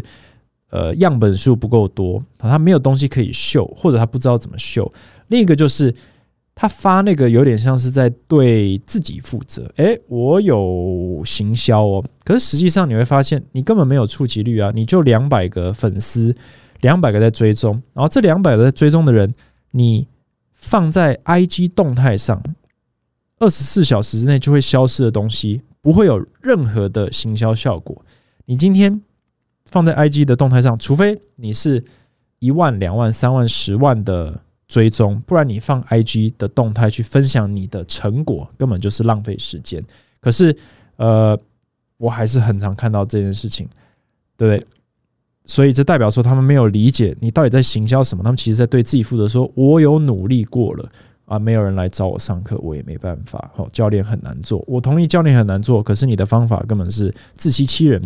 [0.70, 4.94] 呃，样本数不够多，他没有东西可以秀，或者他不知道怎么秀。
[5.30, 5.92] 另一个就是
[6.54, 16.36] 他发那个有点像是在对自己负责，诶，我有行销哦，可是实际上你会发现，你根本没有触及率啊，你就两百个粉丝。
[16.82, 19.34] 两百个在追踪，然后这两百个在追踪的人，
[19.72, 20.08] 你
[20.54, 22.42] 放在 IG 动态上，
[23.40, 28.04] 二十四小时之内就会消失的东西，不会有任何的行销效果。
[28.46, 29.02] 你今天
[29.66, 31.84] 放在 IG 的动态上，除非你是
[32.40, 39.84] 一万、两万、三万、十万的追踪，不然你放 IG 的动态去分享你的成果，根本就是浪费时间。
[40.20, 40.56] 可是，
[40.98, 41.38] 呃，
[41.98, 43.68] 我还是很常看到这件事情，
[44.36, 44.68] 对不对？
[45.50, 49.28] 所以这代表说他们没有理解你到底在行销什么，他们其实在对自己负责。
[49.28, 50.88] 说我有努力过了
[51.26, 53.50] 啊，没有人来找我上课，我也没办法。
[53.56, 58.00] 好，教练很难做，我同意教练很难做，可是你的方法根本是自欺欺人。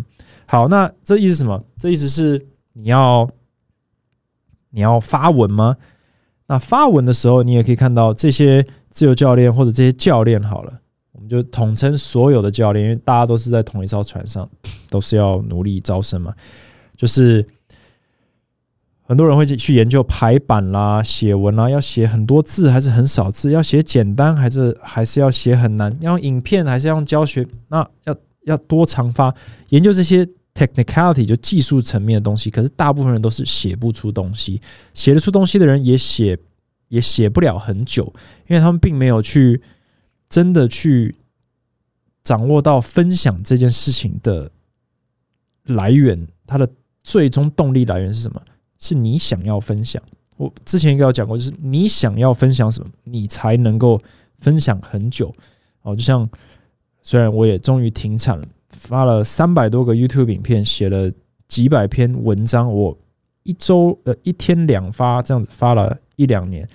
[0.45, 1.61] 好，那这意思什么？
[1.77, 3.29] 这意思是你要
[4.69, 5.75] 你要发文吗？
[6.47, 10.79] 那发文的时候，你也可以看到这些自由教练或者这些教练好了，
[11.11, 14.49] 我们就统称所有的教练，因为大家都是在同一艘船上，
[14.89, 16.33] 都是要努力招生嘛。
[16.95, 17.45] 就是
[19.05, 23.51] 很多人会去研究排版啦、写文啦，要写很多字还是很少字？
[23.51, 25.95] 要写简单还是还是要写很难？
[25.99, 27.45] 要用影片还是要用教学？
[27.67, 29.33] 那要要多长发？
[29.69, 32.49] 研究这些 technicality 就技术层面的东西。
[32.49, 34.61] 可是大部分人都是写不出东西，
[34.93, 36.37] 写得出东西的人也写
[36.87, 38.05] 也写不了很久，
[38.47, 39.61] 因为他们并没有去
[40.29, 41.15] 真的去
[42.23, 44.49] 掌握到分享这件事情的
[45.65, 46.69] 来源，它的。
[47.03, 48.41] 最终动力来源是什么？
[48.79, 50.01] 是你想要分享。
[50.37, 54.01] 我之前应该有讲过，就是你想要分享什么，你才能够
[54.37, 55.33] 分享很久。
[55.83, 56.27] 哦，就像
[57.01, 61.11] 虽然我也终于停产了，发了三百多个 YouTube 影片，写了
[61.47, 62.97] 几百篇文章，我
[63.43, 66.67] 一周呃一天两发这样子发了一两年。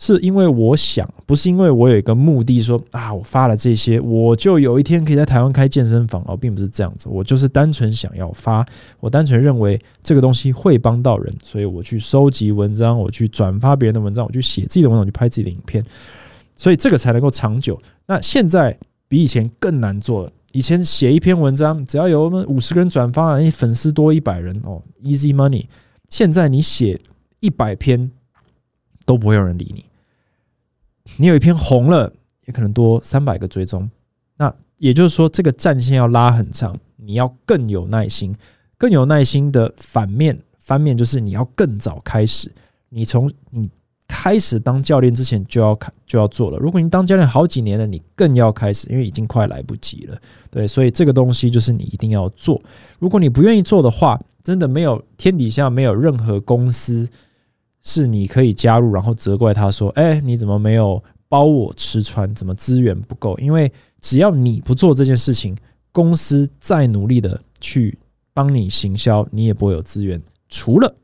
[0.00, 7.08] 是因为我想，不是因为我有一个目的，说啊，我发了这些，我就有一天可以在台湾开健身房哦，并不是这样子。
[7.10, 8.64] 我就是单纯想要发，
[9.00, 15.84] 我单纯认为这个东西会帮到人，所以我去收集文章，我去转发别人的文章，我去写自己的文章，去拍自己的影片，
[16.54, 17.80] 所以这个才能够长久。
[18.06, 20.30] 那现在比以前更难做了。
[20.52, 25.66] 以前写一篇文章，只要有我们五十个人转发，你粉丝多一百人哦，easy money。
[26.08, 26.98] 现在你写
[27.40, 28.10] 一百篇
[29.04, 29.84] 都不会有人理你。
[31.16, 32.12] 你有一篇红了，
[32.46, 33.90] 也可能多三百个追踪，
[34.36, 38.34] 那也就是说，这个战线要拉很长，你要更有耐心，
[38.76, 42.52] 更有耐心的反面翻面就是你要更早开始，
[42.90, 43.68] 你从你
[44.06, 46.58] 开始当教练之前就要开就要做了。
[46.58, 50.16] 如果你当教练好几年了，你更要开始，因为已经快来不及了。
[50.50, 52.62] 对，所以这个东西就是你一定要做。
[52.98, 57.06] 如果你不愿意做的话，真的没有天底下没有任何公司
[57.82, 62.32] 是你可以加入，然后责怪他说：“哎，你怎么没有包我吃穿？
[62.34, 65.56] 怎么资源不够？”因为只要你不做这件事情，
[65.92, 67.98] 公司再努力的去
[68.32, 70.20] 帮你行销，你也不会有资源。
[70.48, 70.94] 除了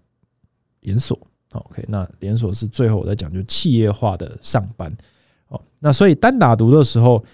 [0.80, 1.18] 连锁。
[1.52, 4.92] OK，那连锁是最后我在讲，就企业化的上班。
[5.46, 7.24] 哦，那所以单打独的时候，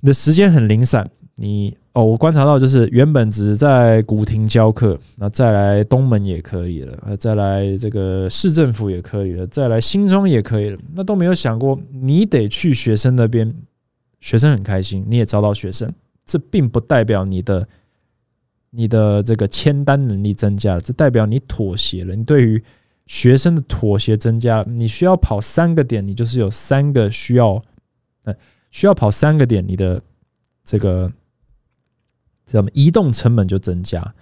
[0.00, 1.08] 你的时间很零散。
[1.38, 13.54] 你哦，我观察到就是原本只在古亭教课，那再来东门也可以了，再来这个市政府也可以了，再来新庄也可以了，那都没有想过你得去学生那边，
[14.20, 15.86] 学生很开心，你也招到学生，
[16.24, 17.68] 这并不代表你的
[18.70, 22.62] 你的这个签单能力增加了，这代表你妥协了，你对于。
[23.08, 27.62] 学生的妥协增加，你需要跑三个点，你就是有三个需要，
[28.24, 28.34] 呃，
[28.70, 30.02] 需要跑三个点，你的
[30.64, 31.10] 这个
[32.44, 34.14] 怎么移动成本就增加。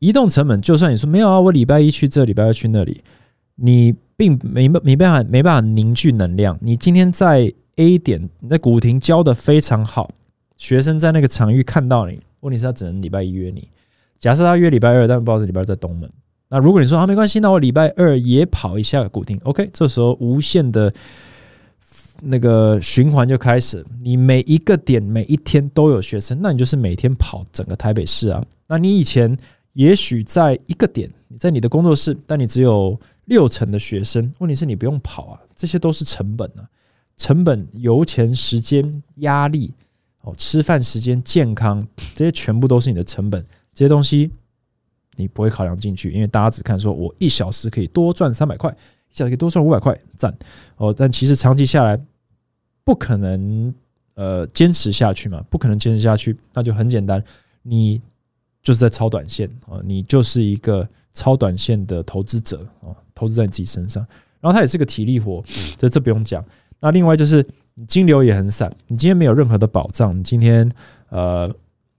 [0.00, 3.02] 移动成本，就算你说没有啊，我礼拜一去这，礼拜二去那里，
[3.54, 6.58] 你并没没办法没办法凝聚能量。
[6.60, 10.10] 你今天在 A 点，你在古亭教的非常好，
[10.56, 13.68] 学生在那个场域看到你，问题是他只能礼拜一约你。
[14.18, 16.10] 假设他约礼拜二，但不知道礼拜二在东门。
[16.50, 20.92] 那如果你说啊没关系，那我礼拜二也跑一下古亭，OK，这时候无限的
[22.24, 23.84] 那个循环就开始。
[24.00, 28.42] 你每一个点每一天都有学生，那你就是每天跑整个台北市啊。
[28.66, 29.36] 那你以前
[29.74, 36.64] 也许在一个点，你在你的工作室，但你只有六成的学生，问题是你不用跑啊，这些都是成本啊，
[37.16, 39.72] 成本、油钱、时间、压力
[40.22, 44.30] 哦，吃饭时间、健康，这些全部都是你的成本，这些东西。
[45.16, 48.68] 你不会考量进去，因为大家只看说我一小时可以多赚三百块，
[49.12, 50.36] 一小时可以多赚五百块，赞
[50.76, 50.92] 哦。
[50.92, 51.96] 但其实长期下来
[52.84, 53.74] 不可能
[54.14, 57.22] 呃坚持下去嘛，不可能坚持下去，那就很简单，
[57.62, 58.00] 你
[58.62, 64.06] 就是在超短线啊，你就是一个超短线的投资者啊，投资在你自己身上。
[64.40, 66.44] 然后它也是个体力活，所以这不用讲。
[66.78, 67.46] 那另外就是
[67.86, 70.70] 金流也很散，你今天没有任何的保障，你今天
[71.08, 71.50] 呃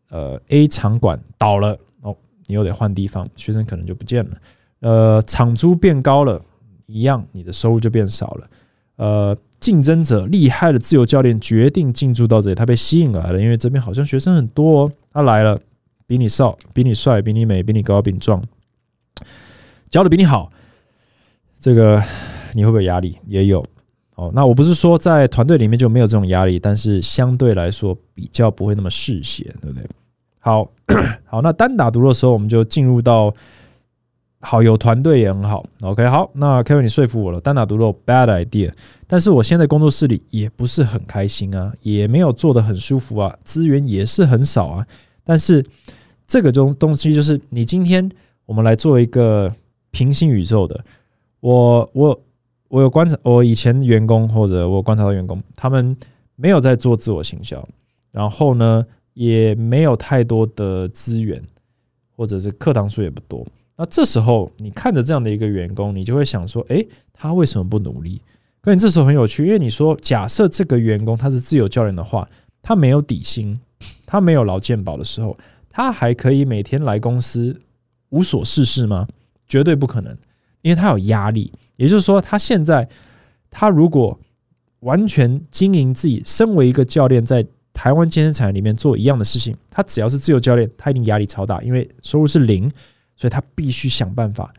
[0.09, 2.15] 呃 A 场馆倒了哦。
[2.45, 4.37] 你又得换地方，学生可能就不见了。
[4.81, 6.39] 呃，场租变高了，
[6.85, 8.49] 一样，你的收入就变少了。
[8.97, 14.91] 呃，竞争者厉害的自由教练决定进驻到这里，他被吸引来了，因为这边好像学生很多。
[15.11, 15.57] 他来了，
[16.05, 18.43] 比你少，比你帅，比你美，比你高，比你壮，
[19.89, 20.51] 教的比你好。
[21.59, 21.99] 这个
[22.53, 23.17] 你会不会压力？
[23.25, 23.65] 也有。
[24.13, 29.83] 哦，那我不是说在团队里面就没有这种压力，但是相对来说比较不会那么嗜血，对不对？
[30.37, 30.69] 好
[31.25, 33.33] 好，那单打独的时候，我们就进入到
[34.45, 35.65] 好有团队也很好。
[35.81, 38.71] OK，好，那 Kevin 你说服我了，单打独斗 bad idea。
[39.07, 44.85] 但是我现在工作室里也不是很开心啊，也没有做的很舒服啊，资源也是很少啊。
[45.23, 45.65] 但是
[46.27, 48.09] 这个东东西就是你今天
[48.45, 49.51] 我们来做一个
[49.91, 50.79] 平行宇宙的，
[51.39, 52.21] 我我
[52.67, 55.97] 我有观察，我以前员工或者我观察到员工，他们
[56.35, 57.67] 没有在做自我行销，
[58.11, 58.85] 然后呢？
[59.15, 61.41] 也没有太多的资源，
[62.17, 63.47] 或者是课堂数也不多。
[63.77, 68.21] 那这时候你看着这样的一个员工，你就会想说：，诶，他为什么不努力？
[68.61, 72.27] 可你这时候很有趣，因为你说，假设这个员工他是自由教练的话，
[72.61, 73.59] 他没有底薪，
[74.05, 75.37] 他没有劳健保的时候，
[75.69, 77.61] 他还可以每天来公司
[78.09, 79.07] 无所事事吗？
[79.47, 80.11] 绝对不可能，
[80.61, 81.51] 因为他有压力。
[81.75, 82.87] 也就是说，他现在
[83.49, 84.19] 他如果
[84.79, 87.45] 完全经营自己，身为一个教练在。
[87.75, 92.71] 台湾健身产业里面做一样的事情，他只要是自由教练，他一定压力超大，因为收入是零，
[93.15, 94.53] 所以他必须想办法。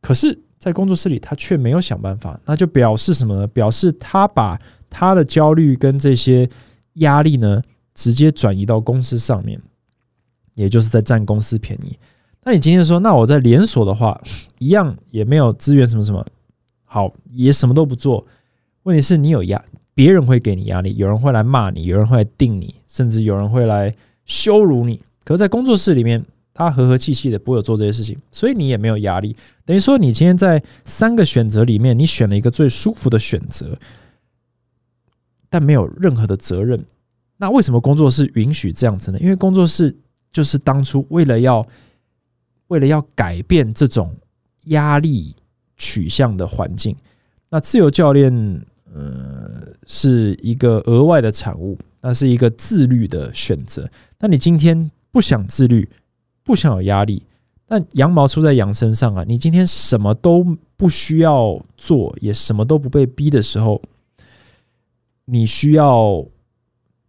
[0.00, 3.46] 可是，在工作室里，他却没有想办法，那就表示什么呢？
[3.46, 6.48] 表示他把他的焦虑跟这些
[6.94, 7.62] 压力呢，
[7.94, 9.60] 直接转移到公司上面，
[10.54, 11.98] 也就是在占公司便宜。
[12.44, 14.20] 那你今天说，那我在连锁的话，
[14.58, 16.24] 一样也没有资源，什么什么
[16.84, 18.26] 好，也什么都不做。
[18.84, 19.62] 问题是你有压。
[19.92, 24.98] 别人会给你压力，有人会来骂你，有人会来定你，甚至有人会来羞辱你。
[25.24, 26.24] 可是，在工作室里面，
[26.60, 29.34] 他和和气气的，不会有做这些事情，所以你也没有压力。
[29.64, 33.78] 等于说，你今天在三个选择里面，你选了一个最舒服的选择，
[35.48, 36.84] 但没有任何的责任。
[37.38, 39.18] 那为什么工作室允许这样子呢？
[39.20, 39.96] 因为工作室
[40.30, 41.66] 就是当初为了要
[42.68, 44.14] 为了要改变这种
[44.66, 45.34] 压力
[45.76, 46.94] 取向的环境。
[47.48, 48.62] 那自由教练。
[48.92, 53.88] 呃，是一个额外的产物，那是一个自律的选择。
[54.18, 55.88] 那你今天不想自律，
[56.50, 57.22] 不想有压力，
[57.64, 59.24] 但羊毛出在羊身上啊！
[59.24, 60.44] 你今天什么都
[60.76, 63.80] 不需要做，也什么都不被逼的时候，
[65.26, 66.26] 你需要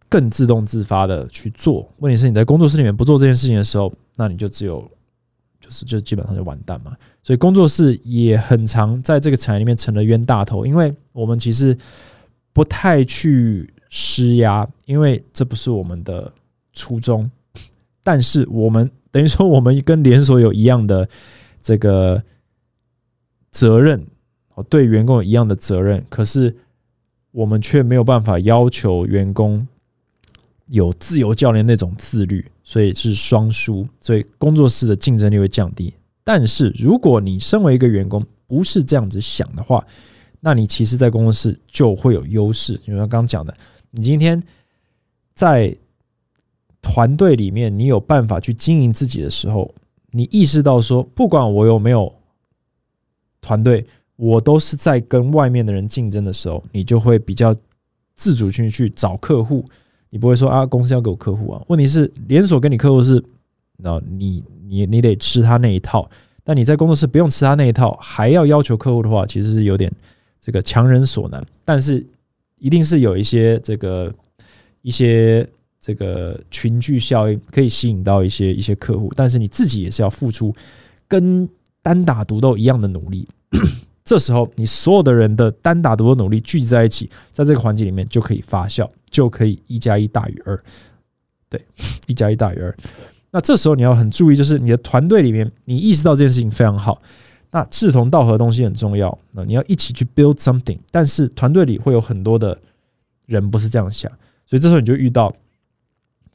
[0.08, 1.92] 更自动自发的去做。
[1.98, 4.88] 问题是你在工作室里面不做这件事情的时候，那你就只有
[5.60, 6.96] 就是就基本上就完蛋嘛。
[7.24, 11.76] 所以工作室也很常在这个产业里面成了冤大头，因为我们其实
[12.52, 16.32] 不太去施压，因为这不是我们的
[16.72, 17.28] 初衷。
[18.04, 18.88] 但是我们。
[19.12, 21.06] 等于说，我们跟连锁有一样的
[21.60, 22.22] 这个
[23.50, 24.06] 责任，
[24.70, 26.56] 对员工有一样的责任，可是
[27.30, 29.68] 我们却没有办法要求员工
[30.68, 35.92] 有自由教练那种自律，所以是双输，所以工作室的竞争力会降低。
[36.24, 39.86] 但是如果你身为一个员工不是这样子想的话，
[40.40, 42.78] 那你其实，在工作室就会有优势。
[42.78, 43.54] 就像刚刚讲的，
[43.90, 44.42] 你今天
[45.34, 45.76] 在。
[46.82, 49.72] 团队里面，你有办法去经营自己的时候，
[50.10, 52.12] 你意识到说，不管我有没有
[53.40, 57.54] 团队，我都是在跟外面的人竞争的时候，你就会比较
[58.14, 59.64] 自主性去找客户。
[60.10, 61.62] 你不会说啊，公司要给我客户啊。
[61.68, 63.24] 问题是，连锁跟你客户是，
[63.78, 66.10] 那你你你得吃他那一套。
[66.44, 69.90] 但你在工作室不用吃他那一套，还要要求客户的话，其实是有点
[70.40, 71.42] 这个强人所难。
[71.64, 72.04] 但是
[72.58, 74.12] 一定是有一些这个
[74.82, 75.48] 一些。
[75.84, 80.54] 这个群聚效应可以吸引到一些一些客户，但是你自己也是要付出
[81.08, 81.46] 跟
[81.82, 83.28] 单打独斗一样的努力。
[84.04, 90.56] 这时候，你所有的人的单打独斗努力聚集在一起，在这个环节里面就可以发酵，就可以一加一大于二。
[91.48, 91.60] 对，
[92.06, 92.72] 一加一大于二。
[93.32, 97.02] 那这时候你要很注意，就是你的团队里面，你意识到这件事情非常好。
[97.50, 99.18] 那志同道合的东西很重要。
[99.32, 102.56] 那你要一起去 build something，但是团队里会有很多的
[103.26, 104.08] 人不是这样想，
[104.46, 105.34] 所以这时候你就遇到。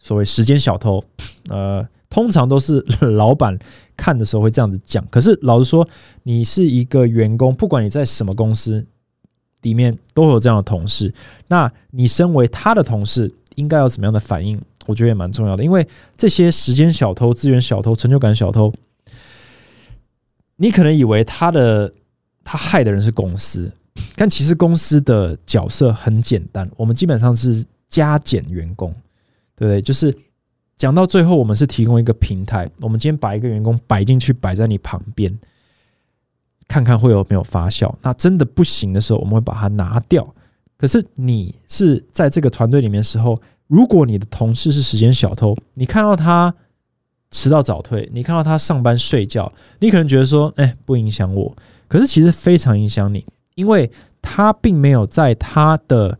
[0.08, 1.04] 所谓时间小偷，
[1.50, 2.80] 呃，通常都是
[3.12, 3.60] 老板
[3.98, 5.06] 看的时候会这样子讲。
[5.12, 5.86] 可是老实说，
[6.24, 8.88] 你是一个员工，不管你在什么公司
[9.63, 11.13] 里面，都有这样的同事。
[11.50, 14.58] 那你身为他的同事，应该有怎么样的反应？
[14.86, 15.62] 我觉得也蛮重要的。
[15.62, 18.72] 因为这些时间小偷、资源小偷、成就感小偷，
[20.56, 21.91] 你可能以为他的
[22.46, 23.70] 他害的人是公司，
[24.15, 28.96] 但其实公司的角色很简单，我们基本上是加减员工。
[29.65, 29.82] 对？
[29.82, 30.15] 就是
[30.78, 32.70] 讲到最后，我们是提供一个平台。
[32.82, 35.36] 我们今天把一个员工摆进去，摆在你旁边，
[36.67, 37.91] 看看会有没有发酵。
[38.02, 40.28] 那真的不行的时候，我们会把它拿掉。
[40.78, 46.54] 可是你是在这个团队里面的时候，如果你的同事是时间小偷，你看到他
[47.32, 51.56] 迟到早退，你看到他上班睡觉，你可能觉得说，哎，不影响我。
[51.88, 53.89] 可是其实非常影响你，因为
[54.22, 56.20] 他并没有在他的。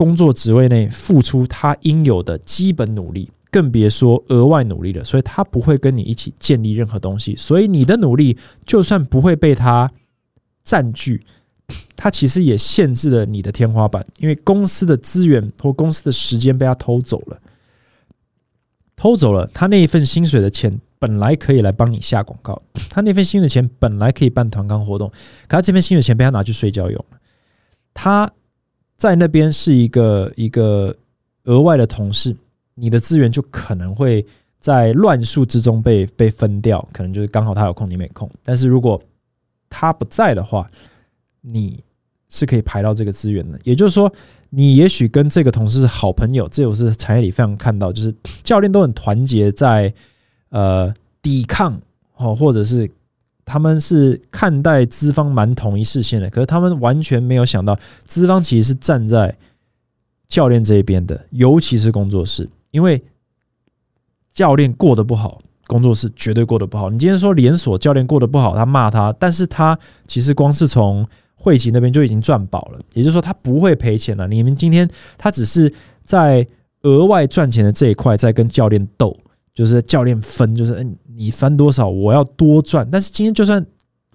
[0.00, 5.04] 工作职位内付出他应有的基本努力，更别说额外努力了。
[5.04, 7.36] 所以他不会跟你一起建立任何东西。
[7.36, 9.92] 所以你的努力就算不会被他
[10.64, 11.22] 占据，
[11.96, 14.02] 他其实也限制了你的天花板。
[14.20, 17.38] 因为公司的资源或公司的时间被他偷走了，
[18.96, 25.10] 偷走了他那一份薪水的钱，本来可以来帮你下广告，他那份薪水的钱本来可以办团康活动，
[25.46, 27.18] 可他这份薪水钱被他拿去睡觉用了，
[27.92, 28.32] 他。
[29.00, 30.94] 在那边是一个一个
[31.44, 32.36] 额外的同事，
[32.74, 34.22] 你的资源就可能会
[34.58, 38.28] 在乱数之中被被分掉，可能就是刚好他有空你没空。
[38.44, 39.02] 但是如果
[39.70, 40.70] 他不在的话，
[41.40, 41.82] 你
[42.28, 43.58] 是可以排到这个资源的。
[43.64, 44.12] 也就是说，
[44.50, 49.90] 你也许跟这个同事是好朋友，这我是产业里非常看到，就是教练都很团结在
[50.50, 51.80] 呃抵抗
[52.16, 52.90] 哦，或者是。
[53.50, 59.36] 他们是看待资方蛮统一视线的，可是他们完全没有想到，资方其实是站在
[60.28, 63.02] 教练这一边的，尤其是工作室，因为
[64.32, 66.90] 教练过得不好，工作室绝对过得不好。
[66.90, 74.28] 你今天说连锁教练过得不好，他骂他，但是他其实光是从汇集那边就已经赚饱了，也就是说他不会赔钱了。
[74.28, 76.46] 你们今天他只是在
[76.82, 79.16] 额外赚钱的这一块在跟教练斗。
[79.52, 82.88] 就是教练分，就是嗯，你翻多少，我要多赚。
[82.90, 83.64] 但是今天就算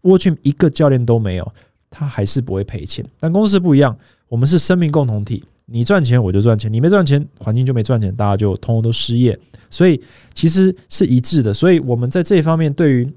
[0.04, 1.54] 沃群一个教练都没有，
[1.90, 3.06] 他还是不会赔钱。
[3.20, 9.38] 但公司不一样，我们是生命共同体，你赚钱我就赚钱，你没赚钱，环境就没赚钱，大家就通通都失业。
[9.70, 10.02] 所以
[10.34, 11.54] 其实是一致的。
[11.54, 13.14] 所以我们在这一方面，对于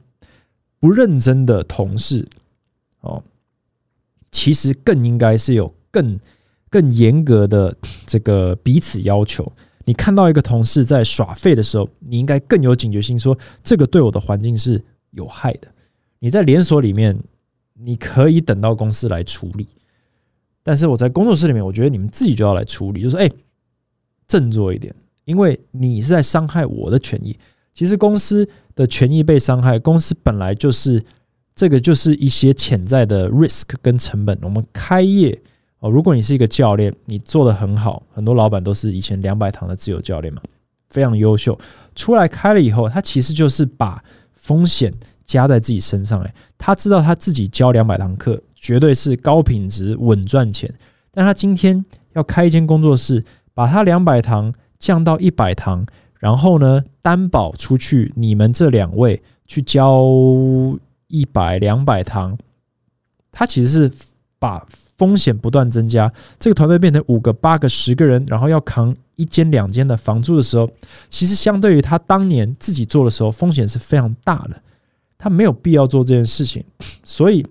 [0.80, 2.26] 不认真的同事，
[3.00, 3.22] 哦，
[4.32, 6.18] 其实更应该是有更
[6.68, 9.50] 更严格的这个彼此要求。
[9.88, 14.78] 你看到一个同事在耍废的时候，你应该更有警觉性，说这个对我的环境是
[15.12, 15.68] 有害的。
[16.18, 17.18] 你在连锁里面，
[17.72, 19.66] 你可以等到公司来处理，
[20.62, 23.26] 但是我在工作室里面，我觉得你们自己就要来处理，就是哎，
[24.26, 27.34] 振作一点，因为你是在伤害我的权益。
[27.72, 31.02] 其实公司的权益被伤害，公司本来就是
[31.54, 34.38] 这个就是一些潜在的 risk 跟成本。
[34.42, 35.40] 我们开业
[35.80, 40.42] 哦，如果你是一个教练，你做的很好，很多老板都是以前两百堂的自由教练嘛，
[40.90, 41.58] 非常优秀，
[41.94, 44.02] 出来开了以后，他其实就是把
[44.32, 44.92] 风险
[45.24, 46.20] 加在自己身上。
[46.22, 50.72] 诶，他知道他自己教两百堂课绝对是高品质稳赚钱，
[51.12, 53.24] 但他今天要开一间工作室，
[53.54, 55.86] 把他两百堂降到一百堂。
[56.18, 60.04] 然后呢，担保出去，你们这两位去教
[61.06, 62.36] 一百两百堂，
[63.30, 63.92] 他其实是
[64.36, 64.66] 把
[64.98, 70.68] 风险不断增加，这个团队变成五个、八个、十个人，然后要扛一间、两间的房租的时候，
[71.08, 74.60] 其实相对于他当年自己做的时候，风险是非常大的，
[75.16, 76.62] 他没有必要做这件事情，
[77.04, 77.46] 所以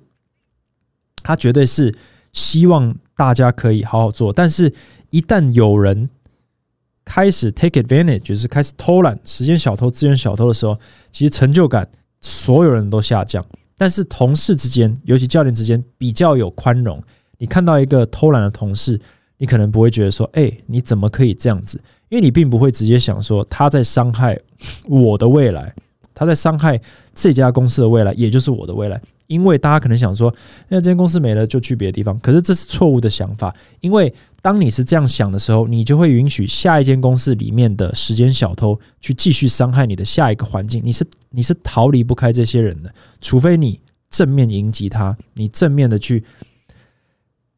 [1.23, 1.95] 他绝对是
[2.33, 4.71] 希望大家可以好好做，但是
[5.09, 6.09] 一旦有人。
[7.09, 10.77] 开始 take advantage，就是开始偷懒、时间小偷、资源小偷的时候，
[11.13, 11.89] 其实成就感
[12.19, 13.45] 所有人都下降。
[13.77, 17.01] 但是同事之间，尤其教练之间，比较有宽容。
[17.38, 18.99] 你看到一个偷懒的同事，
[19.38, 21.79] 你可能不会觉得说：“哎，你怎么可以这样子？”
[22.09, 24.39] 因为你并不会直接想说他在伤害
[24.88, 25.73] 我的未来，
[26.13, 26.79] 他在伤害
[27.13, 29.01] 这家公司的未来，也就是我的未来。
[29.27, 30.33] 因为大家可能想说，
[30.69, 33.53] 那这间公司没了就去别的地方，可是这是错误的想法。
[33.81, 40.81] 因为当你是这样想的时候，你就会允许下一间公司里面的时间小偷去继续伤害你的下一个环境。
[40.81, 43.77] 你是你是逃离不开这些人的，除非你
[44.09, 46.23] 正面迎击他，你正面的去，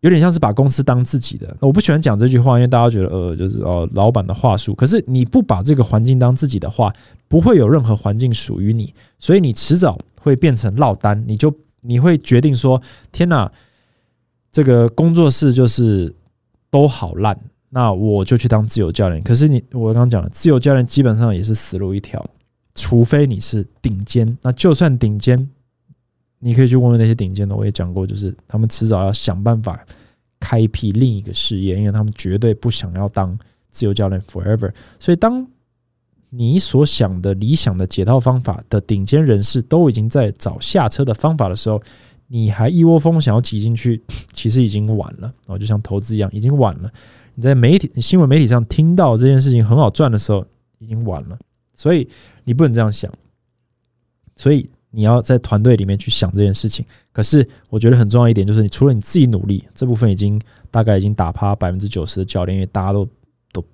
[0.02, 1.56] 有点像是把公司当自己的。
[1.60, 4.76] 我不喜欢讲这句话，因为大家觉得呃，就是哦，老板的话术。
[4.76, 6.94] 可是你不把这个环境当自己的话，
[7.28, 9.98] 不会有任何环境属于你，所以你迟早。
[10.22, 13.50] 会变成落单，你就你会决定说：天哪，
[14.52, 16.14] 这个工作室就是
[16.70, 17.40] 都好烂，
[17.70, 19.24] 那我就去当自由教练。
[19.24, 22.22] 可是你，我刚刚讲了，自由教练基本上也是死路一条，
[22.76, 24.38] 除非你是顶尖。
[24.42, 25.50] 那就算顶尖，
[26.40, 29.86] 你可以去问问那些顶尖的，我也讲过，就是他们迟早要想办法
[30.40, 33.38] 开辟另一个事业，因为他们绝对不想要当
[33.70, 34.74] 自由教练 forever。
[35.00, 35.46] 所以当
[36.30, 41.82] 你所想的理想的解套方法的顶尖人士都已经在找下车的方法的时候，
[42.28, 45.22] 你还一窝蜂想要挤进去，其实已经晚了。
[45.22, 46.92] 然后，就像投资一样，已经晚了。
[47.34, 50.46] 你在媒体、新闻媒体上听到这件事情很好赚的时候，
[50.78, 51.38] 已经晚了。
[51.76, 52.08] 所以
[52.44, 53.12] 你不能这样想。
[54.36, 56.86] 所以你要在团队里面去想这件事情。
[57.12, 63.08] 可是我觉得很重要一点就是，你除了你自己努力，这部分已经大概已经打趴百分之九十的教练，因为大家都。
[63.52, 63.66] 都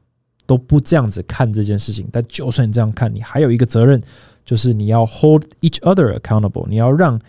[0.48, 4.00] 都不这样子看这件事情，但就算你这样看，你还有一个责任，
[4.46, 7.20] 就是你要 hold each other accountable，你要让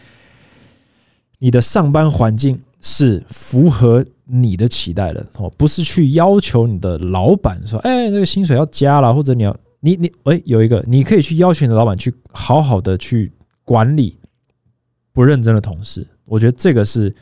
[1.39, 13.33] 你的上班环境是符合你的期待的哦，不是去要求你的老板说，哎，那个薪水要加了，或者你要你你哎，有一个你可以去要求你的老板去好好的去
[13.67, 14.17] 管理
[15.13, 17.15] 不认真的同事，我觉得这个是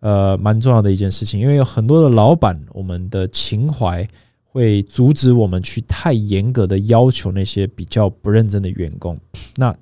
[0.00, 4.06] 呃蛮重要的一件事情，因为有很多的老板，我们的情怀。
[4.56, 9.18] 会阻止我们去太严格的要求那些比较不认真的员工。
[9.56, 9.76] 那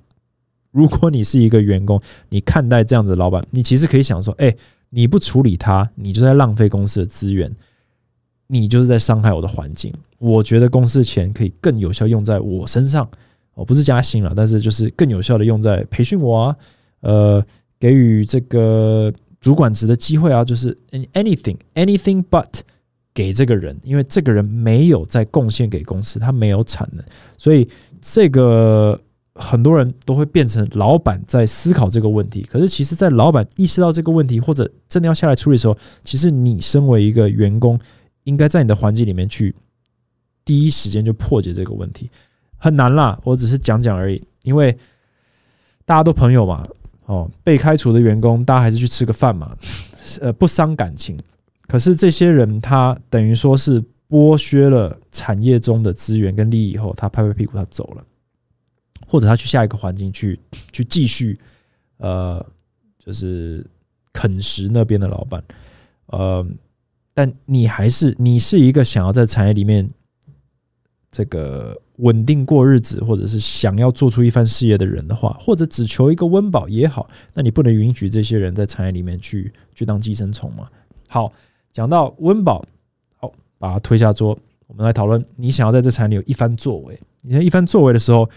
[0.71, 4.51] 如果你是一个员工，你看待这样子的老板，你其实可以想说：，哎，
[4.89, 7.55] 你不处理他，你就在浪费公司的资源，
[8.47, 9.93] 你就是在伤害我的环境。
[10.17, 13.07] 我觉得公司的钱可以更有效用在我身上，
[13.55, 16.55] 哦，不是加薪了，但是就是更有效的用在培训我啊，
[17.01, 17.45] 呃，
[17.79, 20.77] 给予这个主管职的机会啊，就是
[21.13, 22.47] anything anything but。
[23.15, 27.05] 给这个人，因为这个人没有在贡献给公司，他没有产能，
[27.37, 27.69] 所以
[28.01, 28.99] 这个
[29.35, 32.41] 很多人都会变成老板在思考这个问题。
[32.41, 37.79] 可是，其实，在老板意识到这个问题，或者真的要下来处理的时候，其实你身为一个员工，
[38.23, 39.53] 应该在你的环境里面去
[40.43, 42.09] 第一时间就破解这个问题，
[42.63, 43.19] 很难啦。
[43.25, 44.71] 我只是讲讲而已，因为
[45.83, 46.63] 大家都朋友嘛，
[47.07, 49.53] 哦，被开除的员工，大家还是去吃个饭嘛，
[50.21, 51.19] 呃，不伤感情。
[51.67, 58.05] 可是这些人，他等于说是剥削了产业中的资源跟利益以后，他拍拍屁股他走了，
[59.07, 60.39] 或者他去下一个环境去
[60.71, 61.37] 去继续，
[61.97, 62.45] 呃，
[62.97, 63.65] 就是
[64.13, 65.43] 啃食那边的老板，
[66.05, 66.47] 呃，
[67.13, 69.89] 但你还是你是一个想要在产业里面
[71.11, 80.67] 这个稳定过日子，或者是想要做出一番事业的人的话，或者只求一个温饱也好，那你不能允许这些人在产业里面去去当寄生虫嘛？
[81.07, 81.31] 好。
[81.71, 82.63] 讲到温饱，
[83.17, 84.37] 好，把它推下桌。
[84.67, 86.95] 我们来讨论，你想要在这产业里有一番作为。
[87.23, 88.29] 你在一番作为的时候，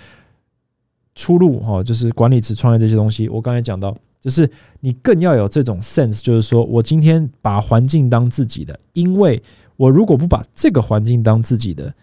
[1.15, 3.29] 出路哈，就是管理、职创业这些东西。
[3.29, 4.51] 我刚才讲到，就是
[4.81, 9.43] 你更要有这种 sense，就是说我今天把环境当自己的，因为
[9.77, 11.95] 我如果不把这个环境当自己的，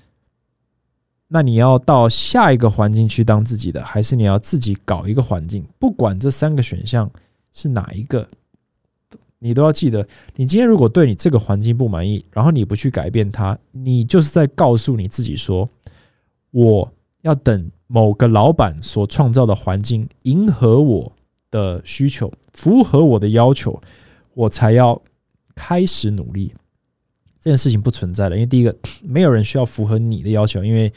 [1.36, 5.66] 那你要到下一个环境去当自己的，还是你要自己搞一个环境？
[5.80, 7.10] 不管这三个选项
[7.52, 8.30] 是哪一个，
[9.40, 15.68] 你都要记得，你今天如果对你这个环境不满意，然后你不去改变它，你就是在告诉你自己说，
[16.52, 21.12] 我要等某个老板所创造的环境迎合我
[21.50, 23.82] 的需求，符合我的要求，
[24.36, 25.02] 我才要
[25.56, 26.54] 开始努力。
[27.40, 28.74] 这件事情不存在了，因为第一个，
[29.04, 30.94] 没有人需要符合你的要求，因为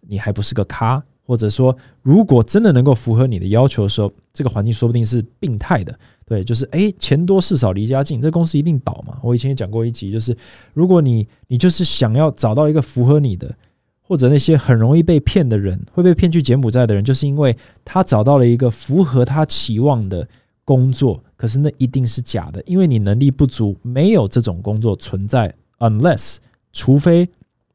[0.00, 5.96] 你还不是个咖，或者说，如果真的能够符合你的要求的时候，这个环境说不定是病态的。
[6.26, 9.18] 对，就是诶，钱多事少离家近，这公司一定倒嘛。
[9.22, 10.36] 我以前也讲过一集，就是
[10.74, 13.52] 如果你你就是想要找到一个符合你的，
[14.00, 20.26] 或者那些很容易被骗的人，会被骗去柬埔寨的人，就是因为他找到了一个符合他期望的
[20.64, 25.52] 工作，可是那一定是假的，因为你能力不足，没有这种工作存在。
[25.78, 26.36] Unless，
[26.72, 27.28] 除非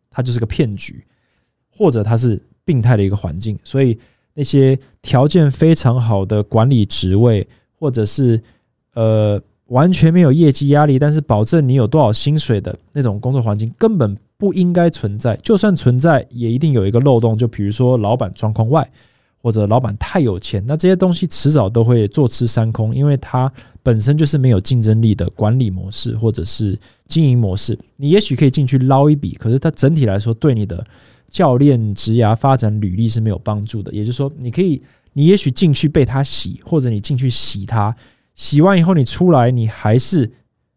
[0.09, 1.05] 它就是个骗局，
[1.77, 3.97] 或者它是病态的一个环境，所以
[4.33, 7.47] 那些条件非常好的管理职位，
[7.79, 8.41] 或者是
[8.93, 15.35] 呃完全没有业绩压力，但是保证你有多少薪水的那种工作环境，根本不应该存在。
[15.37, 18.89] 就算存在，也一定有一个漏洞，就比如说老板状况外。
[19.45, 23.51] 或者老板太有钱，那这些东西迟早都会坐吃山空，因为它
[23.83, 27.77] 本身就是没有竞争力的管理模式或者是经营模式。
[27.95, 30.83] 你也许可以进去捞一笔，可是它整体来说对你的
[31.35, 33.91] 教练职涯发展履历是没有帮助的。
[33.91, 34.81] 也就是说，你可以，
[35.11, 37.93] 你也许进去被他洗，或者你进去洗他，
[38.35, 40.31] 洗完以后你出来，你还是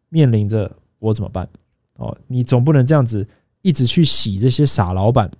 [0.08, 1.48] 面临着我怎么办？
[1.94, 3.24] 哦，你总不能这样子
[3.62, 5.30] 一直去洗这些傻老板。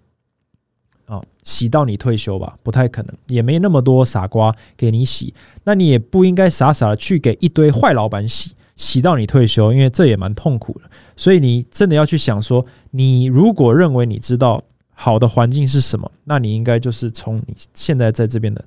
[1.07, 5.35] 啊，洗到你退休吧，不太可能，也没那么多傻瓜给你洗。
[5.64, 10.89] 那你也不应该傻傻的去给一堆坏老板洗，洗到你退休，因为这也蛮痛苦的。
[11.16, 14.62] 所以你真的要去想说，你如果认为你知道
[15.01, 18.64] 好的环境是什么，那你应该就是从你现在在这边的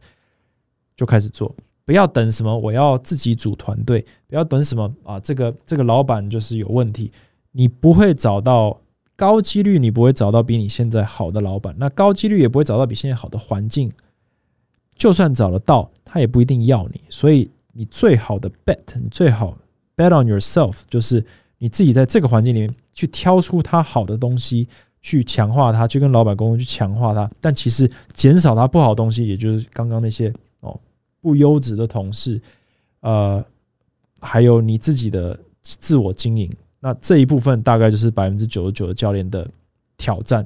[0.95, 1.53] 就开始做，
[1.84, 7.11] 不要等什么我要自己组团队，不要等什么啊，这个这个老板就是有问题，
[7.51, 8.79] 你不会找到。
[9.17, 13.91] 高几率你不会找到比你现在好的老板，那高几率也不会找到比现在好的环境。
[14.95, 17.01] 就算找得到，他也不一定要你。
[17.07, 19.55] 所以你最好的 bet，你最好
[19.95, 21.23] bet on yourself，就是
[21.59, 24.67] 你自己在这个环境里面去挑出他好的东西，
[25.02, 27.30] 去强化它，去跟老板沟通，去强化它。
[27.39, 30.32] 但其实减少他不好的东西，也就是刚刚那些
[30.62, 30.80] 哦
[31.20, 32.41] 不优质的同事，
[33.02, 33.43] 呃，
[34.20, 36.49] 还有你自己的自我经营。
[36.80, 39.47] 那这一部分大概就是百分之九十九的教练的
[39.97, 40.45] 挑战，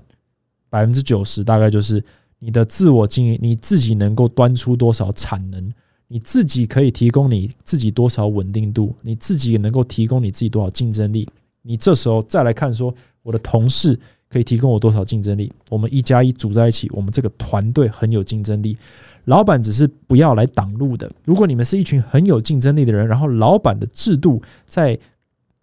[0.70, 2.04] 百分之九十大概就是
[2.40, 5.74] 你的自我经营，你自己能够端出多少产能，
[6.08, 11.28] 你自己可以提供你自己多少稳定度，你自己也能够提供你自己多少竞争力。
[11.62, 12.94] 你这时候再来看说，
[13.24, 13.98] 我的同事
[14.30, 15.52] 可以提供我多少竞争力？
[15.70, 18.78] 我们一加一组在一起，我们这个团队很有竞争力。
[19.26, 21.12] 老板只是不要来挡路的。
[21.24, 25.00] 如果你们是一群很有竞争力的人，然后老板的制度在。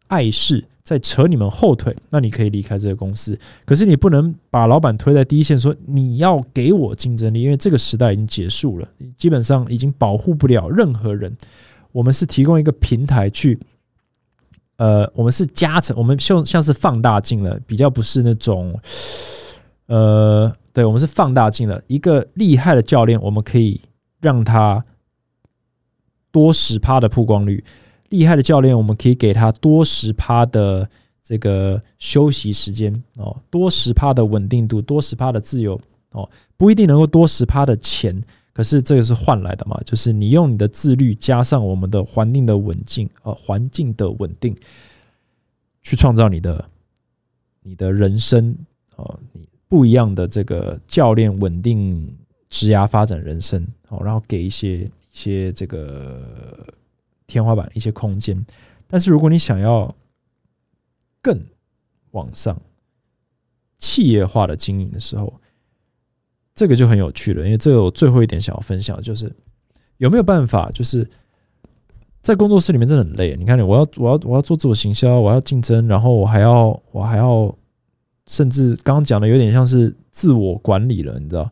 [0.09, 3.39] 碍事在扯你们后腿，那你可以离开这个公司。
[3.65, 8.87] 可是你不能把老板推在第一线，说你要给我竞争力，因为这个时代已经结束了，
[9.17, 11.35] 基本上已经保护不了任何人。
[11.93, 13.59] 我们是提供一个平台去，
[14.83, 18.77] 呃，我们是加成，我们像像是放大镜了，比较不是那种，
[19.87, 21.81] 呃，对，我们是放大镜了。
[21.87, 23.81] 一个厉害的教练，我们可以
[24.21, 24.85] 让他
[26.33, 27.63] 多十趴的曝光率。
[28.09, 30.91] 厉害的教练，我们可以给他多十趴的
[31.23, 35.81] 这个休息时间哦，多十趴的稳定度，多十趴的自由
[36.11, 38.21] 哦，不一定能够多十趴的钱，
[38.53, 39.81] 可是这个是换来的嘛？
[39.85, 44.57] 就是你用你的自律加上我们的环境的稳定，呃，环境的稳定，
[45.83, 46.69] 去创造你的
[47.63, 48.57] 你的人生
[48.97, 52.15] 哦，你不一样的这个教练稳定
[52.51, 56.67] 职涯发展人生哦，然后给一些一些这个。
[57.25, 58.45] 天花板一些空间，
[58.87, 59.95] 但是如果你想要
[61.23, 61.43] 更
[62.11, 62.61] 往上
[63.79, 65.41] 企业化的经营的时候，
[66.55, 67.45] 这个就很有趣了。
[67.45, 69.33] 因为这个我最后一点想要分享，就是
[69.99, 71.09] 有没有办法，就是
[72.23, 73.37] 在工作室里面真的很累。
[73.37, 77.55] 你看，我要我要我要做自我行销，我要竞争，然后我还要我还要，
[78.27, 81.51] 甚至刚刚讲的有点像是自我管理了，你知道，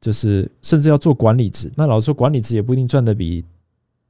[0.00, 1.70] 就是甚至要做管理职。
[1.76, 3.44] 那老实说，管理职也不一定赚的比。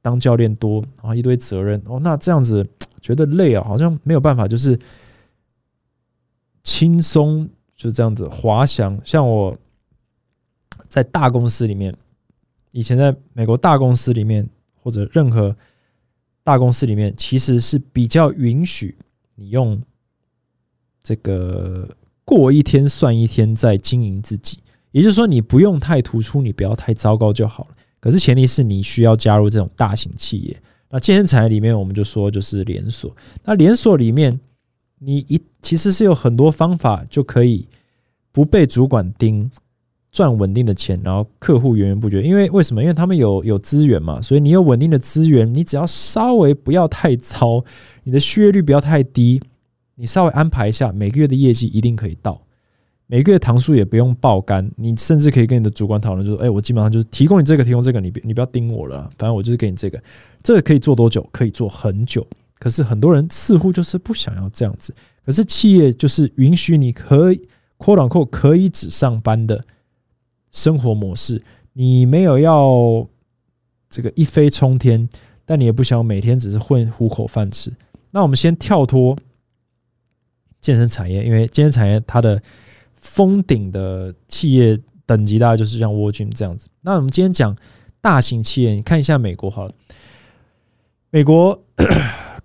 [0.05, 2.67] 当教练多，然后一堆责任哦，那这样子
[2.99, 4.77] 觉得累啊，好像没有办法，就是
[6.61, 8.99] 轻松就这样子滑翔。
[9.05, 9.55] 像我
[10.93, 11.91] 在大公司里面，
[12.71, 15.57] 以前在美国大公司里面，或者任何
[16.43, 18.95] 大公司里面，其实是比较允许
[19.33, 19.81] 你用
[21.01, 21.89] 这个
[22.23, 24.59] 过一天算一天在经营自己，
[24.91, 27.75] 也就是说，你不用太突出，你不要太糟糕就好了。
[27.99, 30.61] 可是前提是你需要加入这种大型企业。
[30.91, 33.17] 那健身产业里面，我们就说就是连锁。
[33.43, 34.39] 那连锁里面，
[34.99, 37.67] 你一其实是有很多方法就可以
[38.31, 39.49] 不被主管盯，
[40.13, 42.21] 赚稳定的钱，然后客户源源不绝。
[42.21, 42.81] 因为为什么？
[42.81, 47.65] 因为他们有有资源嘛，所以你有稳定的资源，你只要稍微不要太糟，
[48.03, 49.41] 你的续约率不要太低，
[49.95, 52.39] 你稍微安排一下，每个月的业绩一定可以到。
[53.07, 60.01] 每个月糖数也不用爆干，你甚至可以跟你的主管讨论，就说：“哎，我基本上就是提供你这个，提供这个，你别你不要盯我了，反正我就是给你这个，
[60.41, 61.27] 这个可以做多久？
[61.31, 62.25] 可以做很久。
[62.59, 64.95] 可是很多人似乎就是不想要这样子。
[65.25, 67.41] 可是企业就是允许你可以
[67.77, 69.63] 扩短扣，可以只上班的
[70.53, 71.43] 生活模式。
[71.73, 73.05] 你没有要
[73.89, 75.09] 这个一飞冲天，
[75.43, 77.69] 但你也不想每天只是混糊口饭吃。
[78.11, 79.17] 那我们先跳脱
[80.61, 82.41] 健身产业，因为健身产业它的。
[83.05, 86.69] 封顶的企业等级大概就是像 w a r g y m 这样子。
[86.79, 87.53] 那我们今天讲
[87.99, 89.73] 大型企业，你看一下美国好了。
[91.09, 91.61] 美国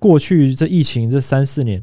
[0.01, 1.81] 过去这疫情这三四年，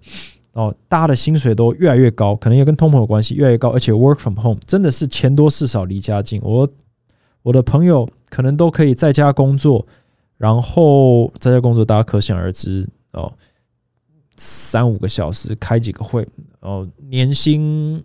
[0.55, 3.69] 哦，大家的薪水都越来越高，可能也跟通膨有关系，越来越高。
[3.69, 6.41] 而且 work from home 真的是钱多事少离家近。
[6.43, 6.67] 我
[7.43, 9.85] 我的朋友可能都可以在家工作，
[10.37, 13.31] 然后在家工作，大家可想而知哦，
[14.35, 16.27] 三五个小时开几个会，
[16.61, 18.03] 哦，年薪。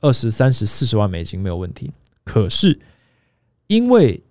[0.00, 1.90] 二十三十四十万美金没有问题，
[2.24, 2.78] 可是
[3.68, 4.22] 因为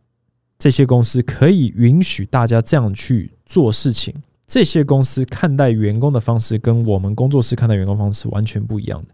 [0.60, 4.14] 这些公司可以允许大家这样去做事情，
[4.46, 9.08] 这些公司看待员工的方式跟我们工作室看待员工方式完全不一样的。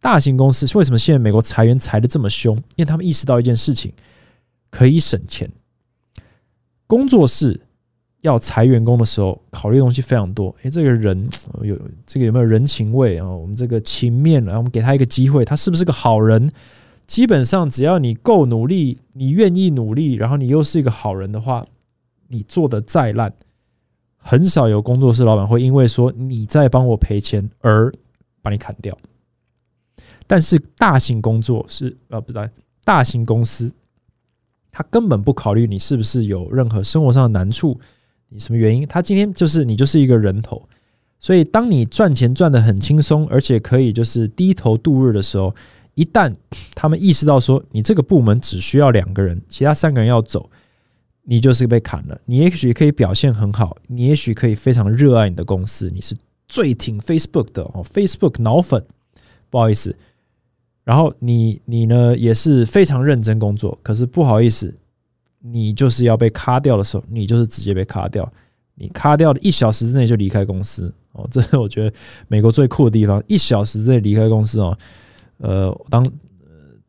[0.00, 2.56] 大型公司为什么现在美国裁员裁的这么凶？
[2.76, 3.92] 因为他们意识到一件事情，
[4.70, 5.50] 可以省钱。
[6.86, 7.62] 工作室。
[8.20, 10.48] 要裁员工的时候，考虑的东西非常多。
[10.62, 11.28] 诶，这个人
[11.60, 13.28] 有这个有没有人情味啊？
[13.28, 16.50] 我们这个情面，然后我们给他一个机会，他是不是个好人？
[17.06, 21.66] 基本上，只要你够努力，你愿意努力，然后你又是一个好人的话，
[22.28, 23.34] 你做的再烂，
[24.26, 27.92] 很少有工作室老板会因为说你在帮我赔钱而
[28.40, 28.96] 把你砍掉。
[30.26, 32.48] 但是大型工作是呃，不对，
[32.84, 33.70] 大型公司，
[34.72, 37.78] 他根本不考虑你是不是有任何生活上的难处。
[38.30, 38.86] 你什么原因？
[38.88, 40.66] 他今天就是你就是一个人头，
[41.20, 45.54] 所以当你赚钱赚得很轻松，而且可以就是低头度日的时候，
[45.94, 46.34] 一旦
[46.74, 50.50] 他们意识到说你这个部门只需要两个人，其他三个人要走，
[51.24, 52.20] 你就是被砍了。
[52.24, 56.14] 你也许可以表现很好，你也许可以非常热爱你的公司，你是
[56.46, 58.84] 最挺 Facebook 的哦，Facebook 脑粉，
[59.50, 59.96] 不好意思。
[60.84, 64.74] 然后你你呢也是非常认真工作，可是不好意思。
[65.46, 68.30] 你就是要被卡掉的时候，你就是直接被卡掉。
[68.74, 71.94] 你卡掉的一小时之内就离开公司哦，这是我觉得
[72.28, 73.22] 美国最酷的地方。
[73.26, 74.76] 一小时之内离开公司哦，
[75.38, 76.04] 呃，当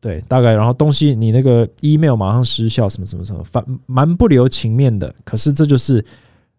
[0.00, 5.12] 对大概，然后东西你那个 email 马上失效，什么什么什么，反蛮不留情面的。
[5.24, 6.04] 可是这就是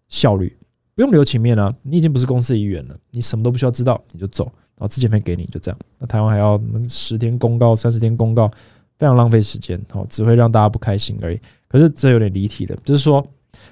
[0.10, 0.54] 效率，
[0.96, 1.74] 不用留情面啊！
[1.84, 5.80] 你已经不是公司一员了，你什么都不需要知道，你就走，然后资遣费给你，就这样。
[6.00, 6.60] 那台湾还要
[6.90, 8.50] 十天公告、三十天公告，
[8.98, 11.40] 非常浪费时间哦，只会让大家不开心而已。
[11.68, 13.26] 可是这有点离题了，就是说，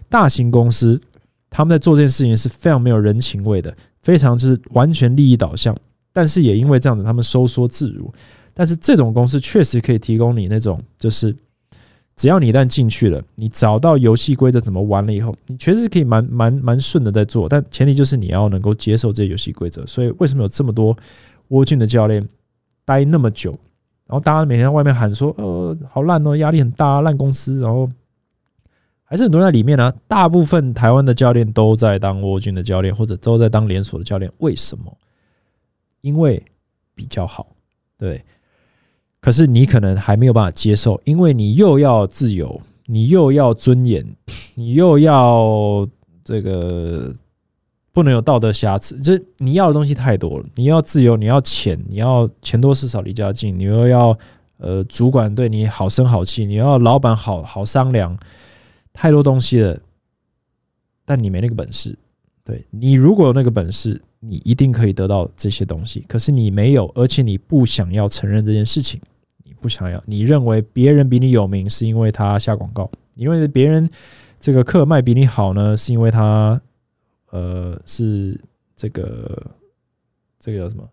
[0.08, 1.02] 大型公司
[1.50, 5.76] 他们在做这件事情是非常没有人情味的，非常就是完全利益导向。
[6.14, 8.14] 但是也因为这样子，他们收缩自如。
[8.56, 11.36] 但是这种公司确实可以提供你那种，就是
[12.16, 17.50] 只要你一旦进去了，你找到游戏规则怎么玩了以后，你确实可以蛮蛮蛮顺的在做。
[17.50, 19.86] 但前提就是你要能够接受这些游戏规则。
[19.86, 20.98] 所以为什么有这么多
[21.50, 22.26] 沃俊的教练
[22.86, 23.52] 待那么久？
[24.08, 27.90] 然后大家每天在外面喊说：“呃，好烂哦，压力很大，烂公司。”然后
[29.04, 29.92] 还是很多人在里面呢。
[30.08, 34.32] 大部分台湾的教练都在当沃军的教练，或者都在当连锁的教练。
[34.38, 34.96] 为什么？
[36.02, 36.42] 因为
[36.94, 37.48] 比较好，
[37.98, 38.24] 对。
[39.26, 44.06] 可是你可能还没有办法接受，因为你又要自由，你又要尊严，
[44.54, 45.88] 你又要
[46.24, 47.12] 这个。
[47.92, 50.46] 不能有道德瑕疵，就你要的东西太多了。
[50.54, 54.16] 你要自由，你要钱，你要钱多事少离家近，你又要
[54.58, 58.16] 呃主管对你好声好气，你要老板好好商量，
[58.94, 59.80] 太多东西了。
[61.06, 61.98] 但你没那个本事。
[62.44, 66.02] 对你如果有那个本事，你一定可以得到这些东西。
[66.08, 69.00] 可是你没有，而且你不想要承认这件事情，
[69.66, 73.90] 不想要，你认为别人比你有名是因为他下广告，你认为别人
[74.40, 76.62] 这个课卖比你好呢，是因为他。
[77.32, 78.40] 呃，是
[78.78, 79.52] 这个
[80.40, 80.88] 这个叫什么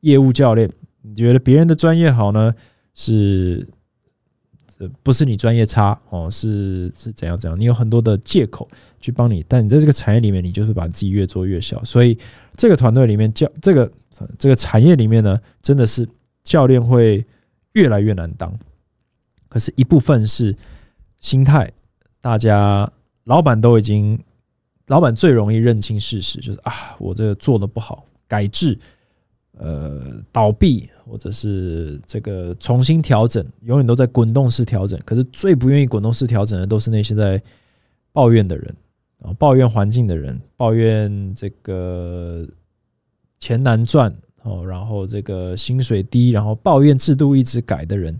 [0.00, 0.70] 业务教练？
[1.02, 2.54] 你觉得别人的专业好呢？
[2.94, 3.66] 是
[4.68, 6.30] 这不是你专业差哦？
[6.30, 7.58] 是是怎样怎样？
[7.58, 8.68] 你有很多的借口
[9.00, 11.82] 去帮你，但你在这个产业里面，你就是把自己越做越小。
[11.82, 12.16] 所以
[12.52, 13.90] 这个团队里面教这个
[14.38, 16.06] 这个产业里面呢，真的是
[16.44, 17.26] 教练会
[17.72, 18.52] 越来越难当。
[19.48, 20.54] 可是一部分是
[21.20, 21.72] 心态，
[22.20, 22.90] 大家
[23.24, 24.22] 老板都已经，
[24.88, 28.78] 老板最容易认清事实，就是啊，我这个做的不好，改制，
[29.52, 34.98] 呃，倒闭或者是这个重新调整，永远都在滚动式调整。
[35.04, 37.42] 可是最不愿意滚动式调整的，都是那些在
[38.12, 38.74] 抱怨的人
[39.20, 42.46] 啊，抱怨环境的人，抱怨这个
[43.40, 44.14] 钱难赚
[44.48, 48.18] 哦，然后这个薪水低，然后抱怨制度一直改的人。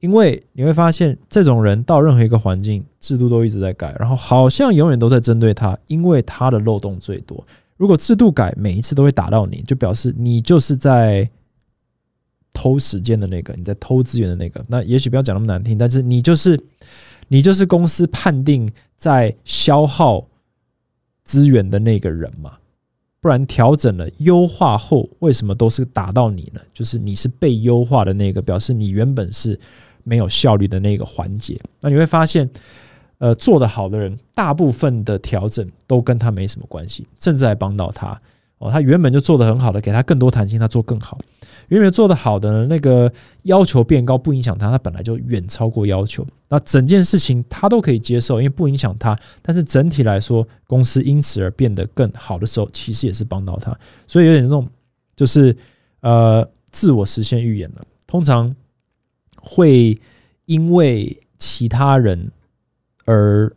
[0.00, 7.46] 因为你会发现，这种人到任何一个环境，制度都一直在改，然后好像永远都在针对他，因为他的漏洞最多。
[7.76, 11.30] 如果制度改每一次都会打到你，就表示你就是在
[12.52, 14.60] 偷时间的那个，你在偷资源的那个。
[14.66, 16.60] 那也许不要讲那么难听，但是你就是
[17.28, 20.26] 你就是公司判定在消耗
[21.22, 22.58] 资源的那个人嘛。
[23.22, 26.60] 不然调整了优化后，为什么都是打到你呢？
[26.74, 29.58] 就是你是被优化的那个，表示你原本是。
[30.04, 32.50] 没有效率的那个环节，那你会发现，
[33.18, 38.20] 呃，做得好的人，大部分的调整都跟他没什么关系，甚至还帮到他
[38.58, 38.68] 哦。
[38.68, 41.16] 他原本就做得很好的，给他更多弹性，他做更好。
[41.72, 43.12] 原本做得好的呢那个
[43.42, 46.26] 要求变高，不影响他，他本来就远超过要求。
[46.48, 49.18] 那整件事情他都可以接受，因为不影响他。
[49.40, 53.76] 但是整体来说，公司因此而变得更好的时候，其实也是帮到他。
[54.06, 54.68] 所以有点那种，
[55.16, 55.56] 就是
[56.00, 57.82] 呃，自我实现预言了。
[58.06, 58.54] 通常。
[59.44, 60.00] 会
[60.44, 62.30] 因为其他人
[63.06, 63.52] 而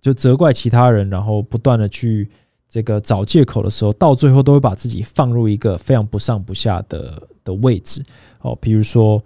[0.00, 2.30] 就责怪其他人，然后不断的去
[2.68, 8.04] 这个找借口的时候，到最后都会把自己放入一个非常不上不下的的位置。
[8.42, 9.24] 哦，比如说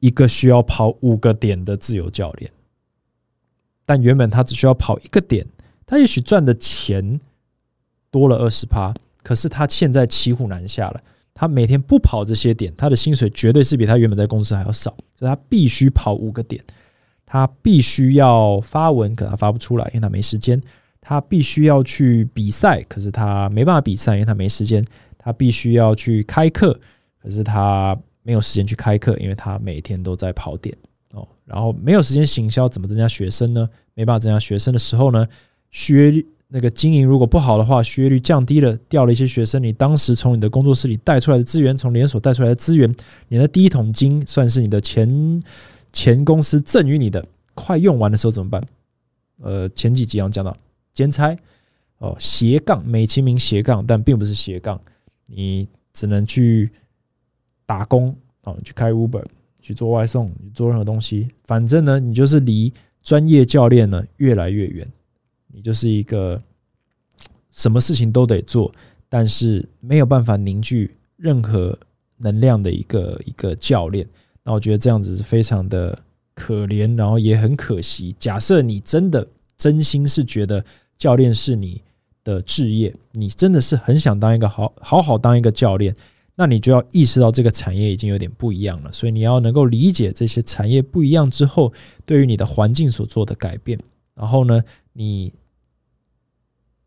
[0.00, 2.50] 一个需要跑五个点的自由教练，
[3.84, 5.46] 但原本他只需要跑一个点，
[5.84, 7.20] 他也许赚的钱
[8.10, 11.02] 多了二十趴，可是他现在骑虎难下了。
[11.34, 14.96] 他每天不跑这些点，他的薪水绝对是比他原本在公司还要少。
[15.18, 16.64] 所以他必须跑五个点，
[17.26, 20.62] 他必须要发文，可他发不出来，因为他没时间。
[21.08, 24.84] 他必须要去比赛，可是他没办法比赛，因为他没时间。
[25.18, 26.80] 他必须要去开课，
[27.26, 30.72] 可是他没有时间去开课，因为他每天都在跑点
[31.10, 31.26] 哦。
[31.44, 33.68] 然后没有时间行销，怎么增加学生呢？
[33.94, 35.26] 没办法增加学生的时候呢，
[35.72, 36.24] 续约率。
[36.46, 39.60] 那个经营如果不好的话，学业率降低了，掉了一些学生。
[39.60, 42.94] 你当时从你的工作室里带出来的资源，从连锁带出来的资源，
[43.26, 45.42] 你的第一桶金算是你的前
[45.92, 48.62] 前公司赠予你的，快用完的时候怎么办？
[49.42, 50.56] 呃，前几集我讲到
[50.94, 51.36] 兼差
[51.98, 54.80] 哦，斜杠美其名斜杠，但并不是斜杠，
[55.26, 56.70] 你只能去
[57.66, 59.24] 打工啊，去开 Uber，
[59.60, 64.88] 去做外送，做任何东西，反正呢，你就是离专业教练呢越来越远。
[65.48, 66.42] 你就是一个
[67.50, 68.70] 什么事情都得做，
[69.08, 71.78] 但是没有办法凝聚任何
[72.18, 74.06] 能量的一个一个教练。
[74.42, 75.98] 那我觉得这样子是非常的
[76.34, 78.14] 可怜，然后也很可惜。
[78.18, 80.62] 假设你真的真心是觉得
[80.98, 81.80] 教练是你
[82.22, 85.94] 的志业，你真的是很想当一个好好好当一个教练，
[86.36, 88.92] 那你就要意识到这个产业已经有点不一样了。
[88.92, 91.72] 所以你要能够理解这些产业不一样之后，
[92.04, 93.76] 对于你的环境所做的改变。
[94.14, 94.62] 然后呢，
[94.92, 95.32] 你。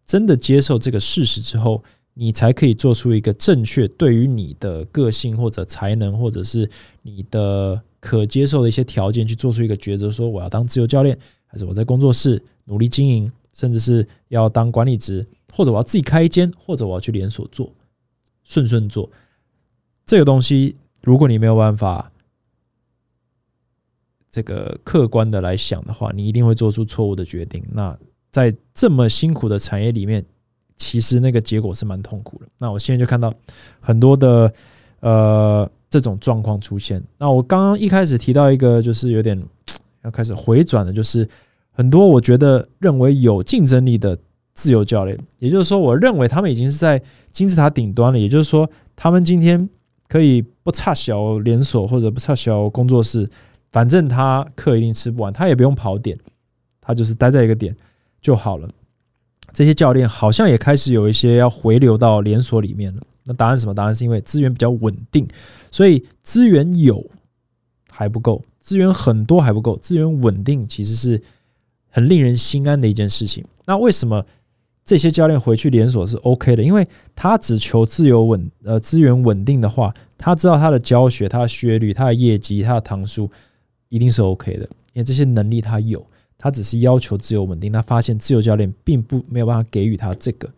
[0.05, 1.83] 真的接受这个事实之后，
[2.15, 6.67] 你才可以做出一个正确对于你的个性或者才能，或者是
[7.03, 15.23] 你的可接受的一些条件去做出一个抉择：说我要当自由教练，还是我在工作室努力经营，甚至是要当管理职，
[15.53, 17.71] 或者我要自己开一间，或者我要去连锁做，
[18.43, 19.07] 顺顺做。
[20.09, 22.11] 这个东西，如果你没有办法
[24.31, 27.63] 这个客观的来想的话，你一定会做出错误的决定。
[27.71, 27.95] 那。
[28.31, 30.23] 在这么辛苦的产业里面，
[30.75, 32.47] 其实那个结果是蛮痛苦的。
[32.59, 33.33] 那我现在就看到
[33.79, 34.53] 很多的
[34.99, 37.03] 呃这种状况出现。
[37.17, 39.35] 那我刚刚一开始提到一个，就是有点
[40.03, 41.27] 要开始回转的，就是
[41.71, 44.15] 很多我觉得认为有竞争力的
[44.53, 47.01] 自由教练，也就是说，我认为他们已经是在
[47.31, 48.19] 金字塔顶端了。
[48.19, 49.67] 也就是说，他们今天
[50.09, 53.29] 可以不差小连锁或者不差小工作室，
[53.69, 56.17] 反正他课一定吃不完，他也不用跑点，
[56.81, 57.73] 他就是待在一个点。
[58.21, 58.67] 就好了。
[59.53, 63.01] 这些教练好像也开始有一些要回流到连锁里面了。
[63.23, 63.73] 那答案什么？
[63.73, 65.25] 答案是因为资源比较稳定，
[65.71, 67.09] 所以资源有
[67.89, 71.23] 还不够，资源很多还不够，资源稳定其实是
[71.89, 73.41] 很令人心安的一件事情。
[73.65, 74.25] 那为什么
[74.89, 76.63] 这些教练回去连锁是 OK 的？
[76.63, 83.29] 因为他只求自由稳，呃，资源稳定的话，他知道他的教学、他的学率、他的业绩、他的堂数
[83.89, 84.63] 一定是 OK 的，
[84.93, 86.03] 因为这些能力他有。
[86.39, 90.49] 他只是要求自由稳定，他发现自由教练并不没有办法给予他这个，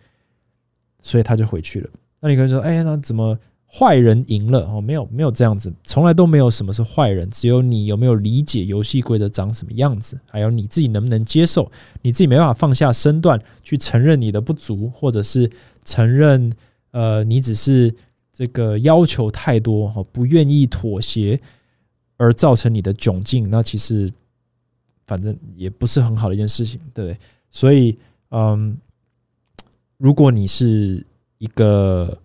[1.01, 1.89] 所以他就回去了。
[2.21, 3.37] 那你可能说，哎，那怎么
[3.73, 15.49] 坏人赢了哦，没有没有这样子，从来都没有什么是坏人，只有你有没有理解游戏规则长什么样子，还有你自己能不能接受，你自己没办法放下身段去承认你的不足，或者是
[15.85, 16.51] 承认
[16.91, 17.95] 呃你只是
[18.33, 21.39] 这个要求太多哦，不愿意妥协
[22.17, 24.11] 而造成你的窘境，那其实
[25.05, 27.17] 反正也不是很好的一件事情，对？
[27.49, 27.95] 所以
[28.31, 28.77] 嗯，
[29.97, 31.05] 如果你是
[31.37, 32.17] 一个。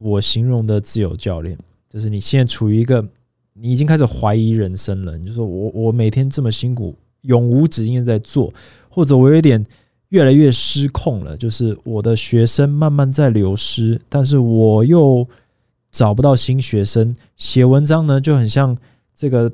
[0.00, 3.06] 我形容的自由教练，就是你现在处于一个
[3.52, 5.18] 你已经开始怀疑人生了。
[5.18, 8.50] 你就说我我每天这么辛苦，永无止境的在做，
[8.88, 9.64] 或者我有点
[10.08, 11.36] 越来越失控了。
[11.36, 15.28] 就是我的学生慢慢在流失，但是我又
[15.90, 17.14] 找不到新学生。
[17.36, 18.74] 写文章呢，就很像
[19.14, 19.52] 这个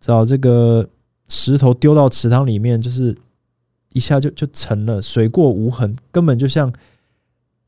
[0.00, 0.88] 找这个
[1.28, 3.16] 石头丢到池塘里面，就是
[3.92, 6.72] 一下就就沉了，水过无痕，根本就像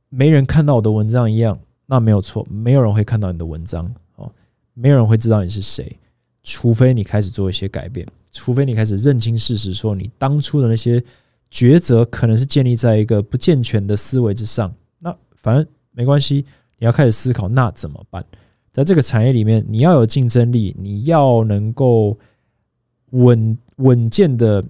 [0.09, 1.57] 没人看到我的文章一样。
[1.87, 4.33] 那没有错，没有人会看到你的文章哦，
[4.73, 5.99] 没有人会知道你是谁，
[6.43, 11.03] 除非你开始做一些改变，除非你开始认清事实，说你当初的那些
[11.51, 14.75] 抉择可能是建立在一个不健全的思维之上。
[14.99, 16.47] 那反正没关系，
[16.79, 18.25] 你要开始思考，那怎么办？
[18.73, 22.19] 在这个产业里面，你要有竞争力，你要能够
[23.11, 24.65] 稳稳健的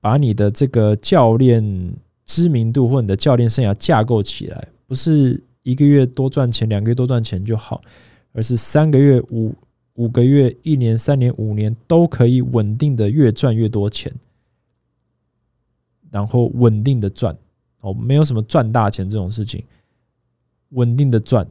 [0.00, 1.94] 把你的这个教练
[2.24, 5.40] 知名度或你的教练生涯架构起来，不是。
[5.66, 7.82] 一个月多赚钱，两个月多赚钱就好，
[8.32, 9.52] 而是三个月、五
[9.94, 14.14] 五个月、一年、三年、五年都可以稳定的越赚越多钱，
[16.08, 17.36] 然后稳定的赚
[17.80, 19.64] 哦，没有什么赚大钱这种事情，
[20.68, 21.44] 稳定的赚，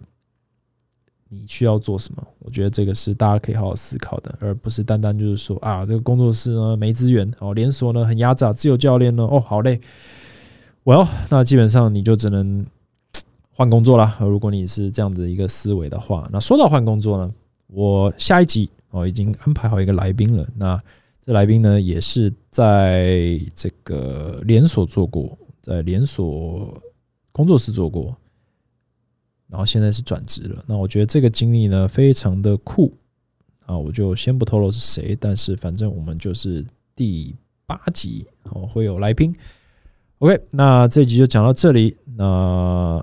[1.27, 2.25] 你需要做什么？
[2.39, 9.81] 我觉得这个是大家可以好好思考的，而不是单单就是说啊，这个工作室呢没资源哦，连锁呢很压榨，自由教练呢哦好累
[10.85, 12.65] ，Well，那基本上你就只能。
[13.57, 14.17] 换工作啦！
[14.19, 17.33] 如果你是这样的一个思维的话，那说到换工作呢，
[17.67, 20.45] 我下一集哦已经安排好一个来宾了。
[20.57, 20.77] 那
[21.21, 26.83] 这来宾呢，也是在这个连锁做过，在连锁
[27.31, 28.13] 工作室做过，
[29.47, 30.61] 然后现在是转职了。
[30.67, 32.93] 那我觉得这个经历呢，非常的酷
[33.65, 33.77] 啊！
[33.77, 37.33] 我就先不透露是谁，但是反正我们就是第
[37.65, 39.33] 八集哦会有来宾。
[40.17, 41.95] OK，那这集就讲到这里。
[42.17, 43.01] 那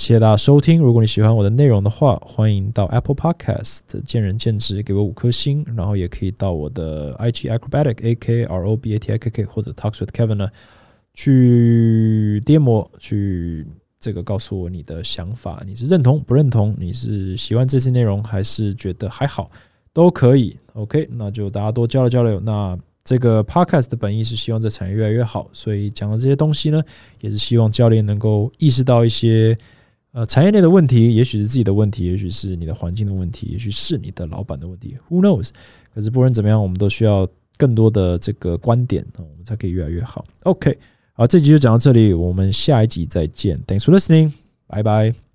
[0.00, 0.80] 谢谢大家收听。
[0.80, 9.44] 如果你喜欢我的内容的话，欢迎到 Apple Podcast 见仁见智给我五颗星，然后也可以到我的 IG Acrobatic A K R O B A T I K K
[9.44, 10.48] 或者 Talks with Kevin 呢
[11.12, 13.66] 去 DM 去
[13.98, 16.74] 这个告诉我你的想法，你是认同不认同？
[16.78, 19.50] 你是喜欢这些内容还是觉得还好？
[19.92, 20.56] 都可以。
[20.72, 22.40] OK，那就大家多交流交流。
[22.40, 22.74] 那
[23.04, 26.82] 这个 Podcast 的本意是希望这产业越来越好，所以讲的这些东西呢，
[27.20, 29.54] 也是希望教练能够意识到一些。
[30.12, 35.50] 呃，产业内的问题，也许是自己的问题，也许是你的环境的问题，也许是你的老板的问题，Who knows？
[35.94, 40.24] 可是不论怎么样，我们都需要更多的这个观点，我们才可以越来越好。
[40.42, 40.76] OK，
[41.12, 43.60] 好，这集就讲到这里，我们下一集再见。
[43.68, 44.32] Thanks for listening，
[44.66, 45.29] 拜拜。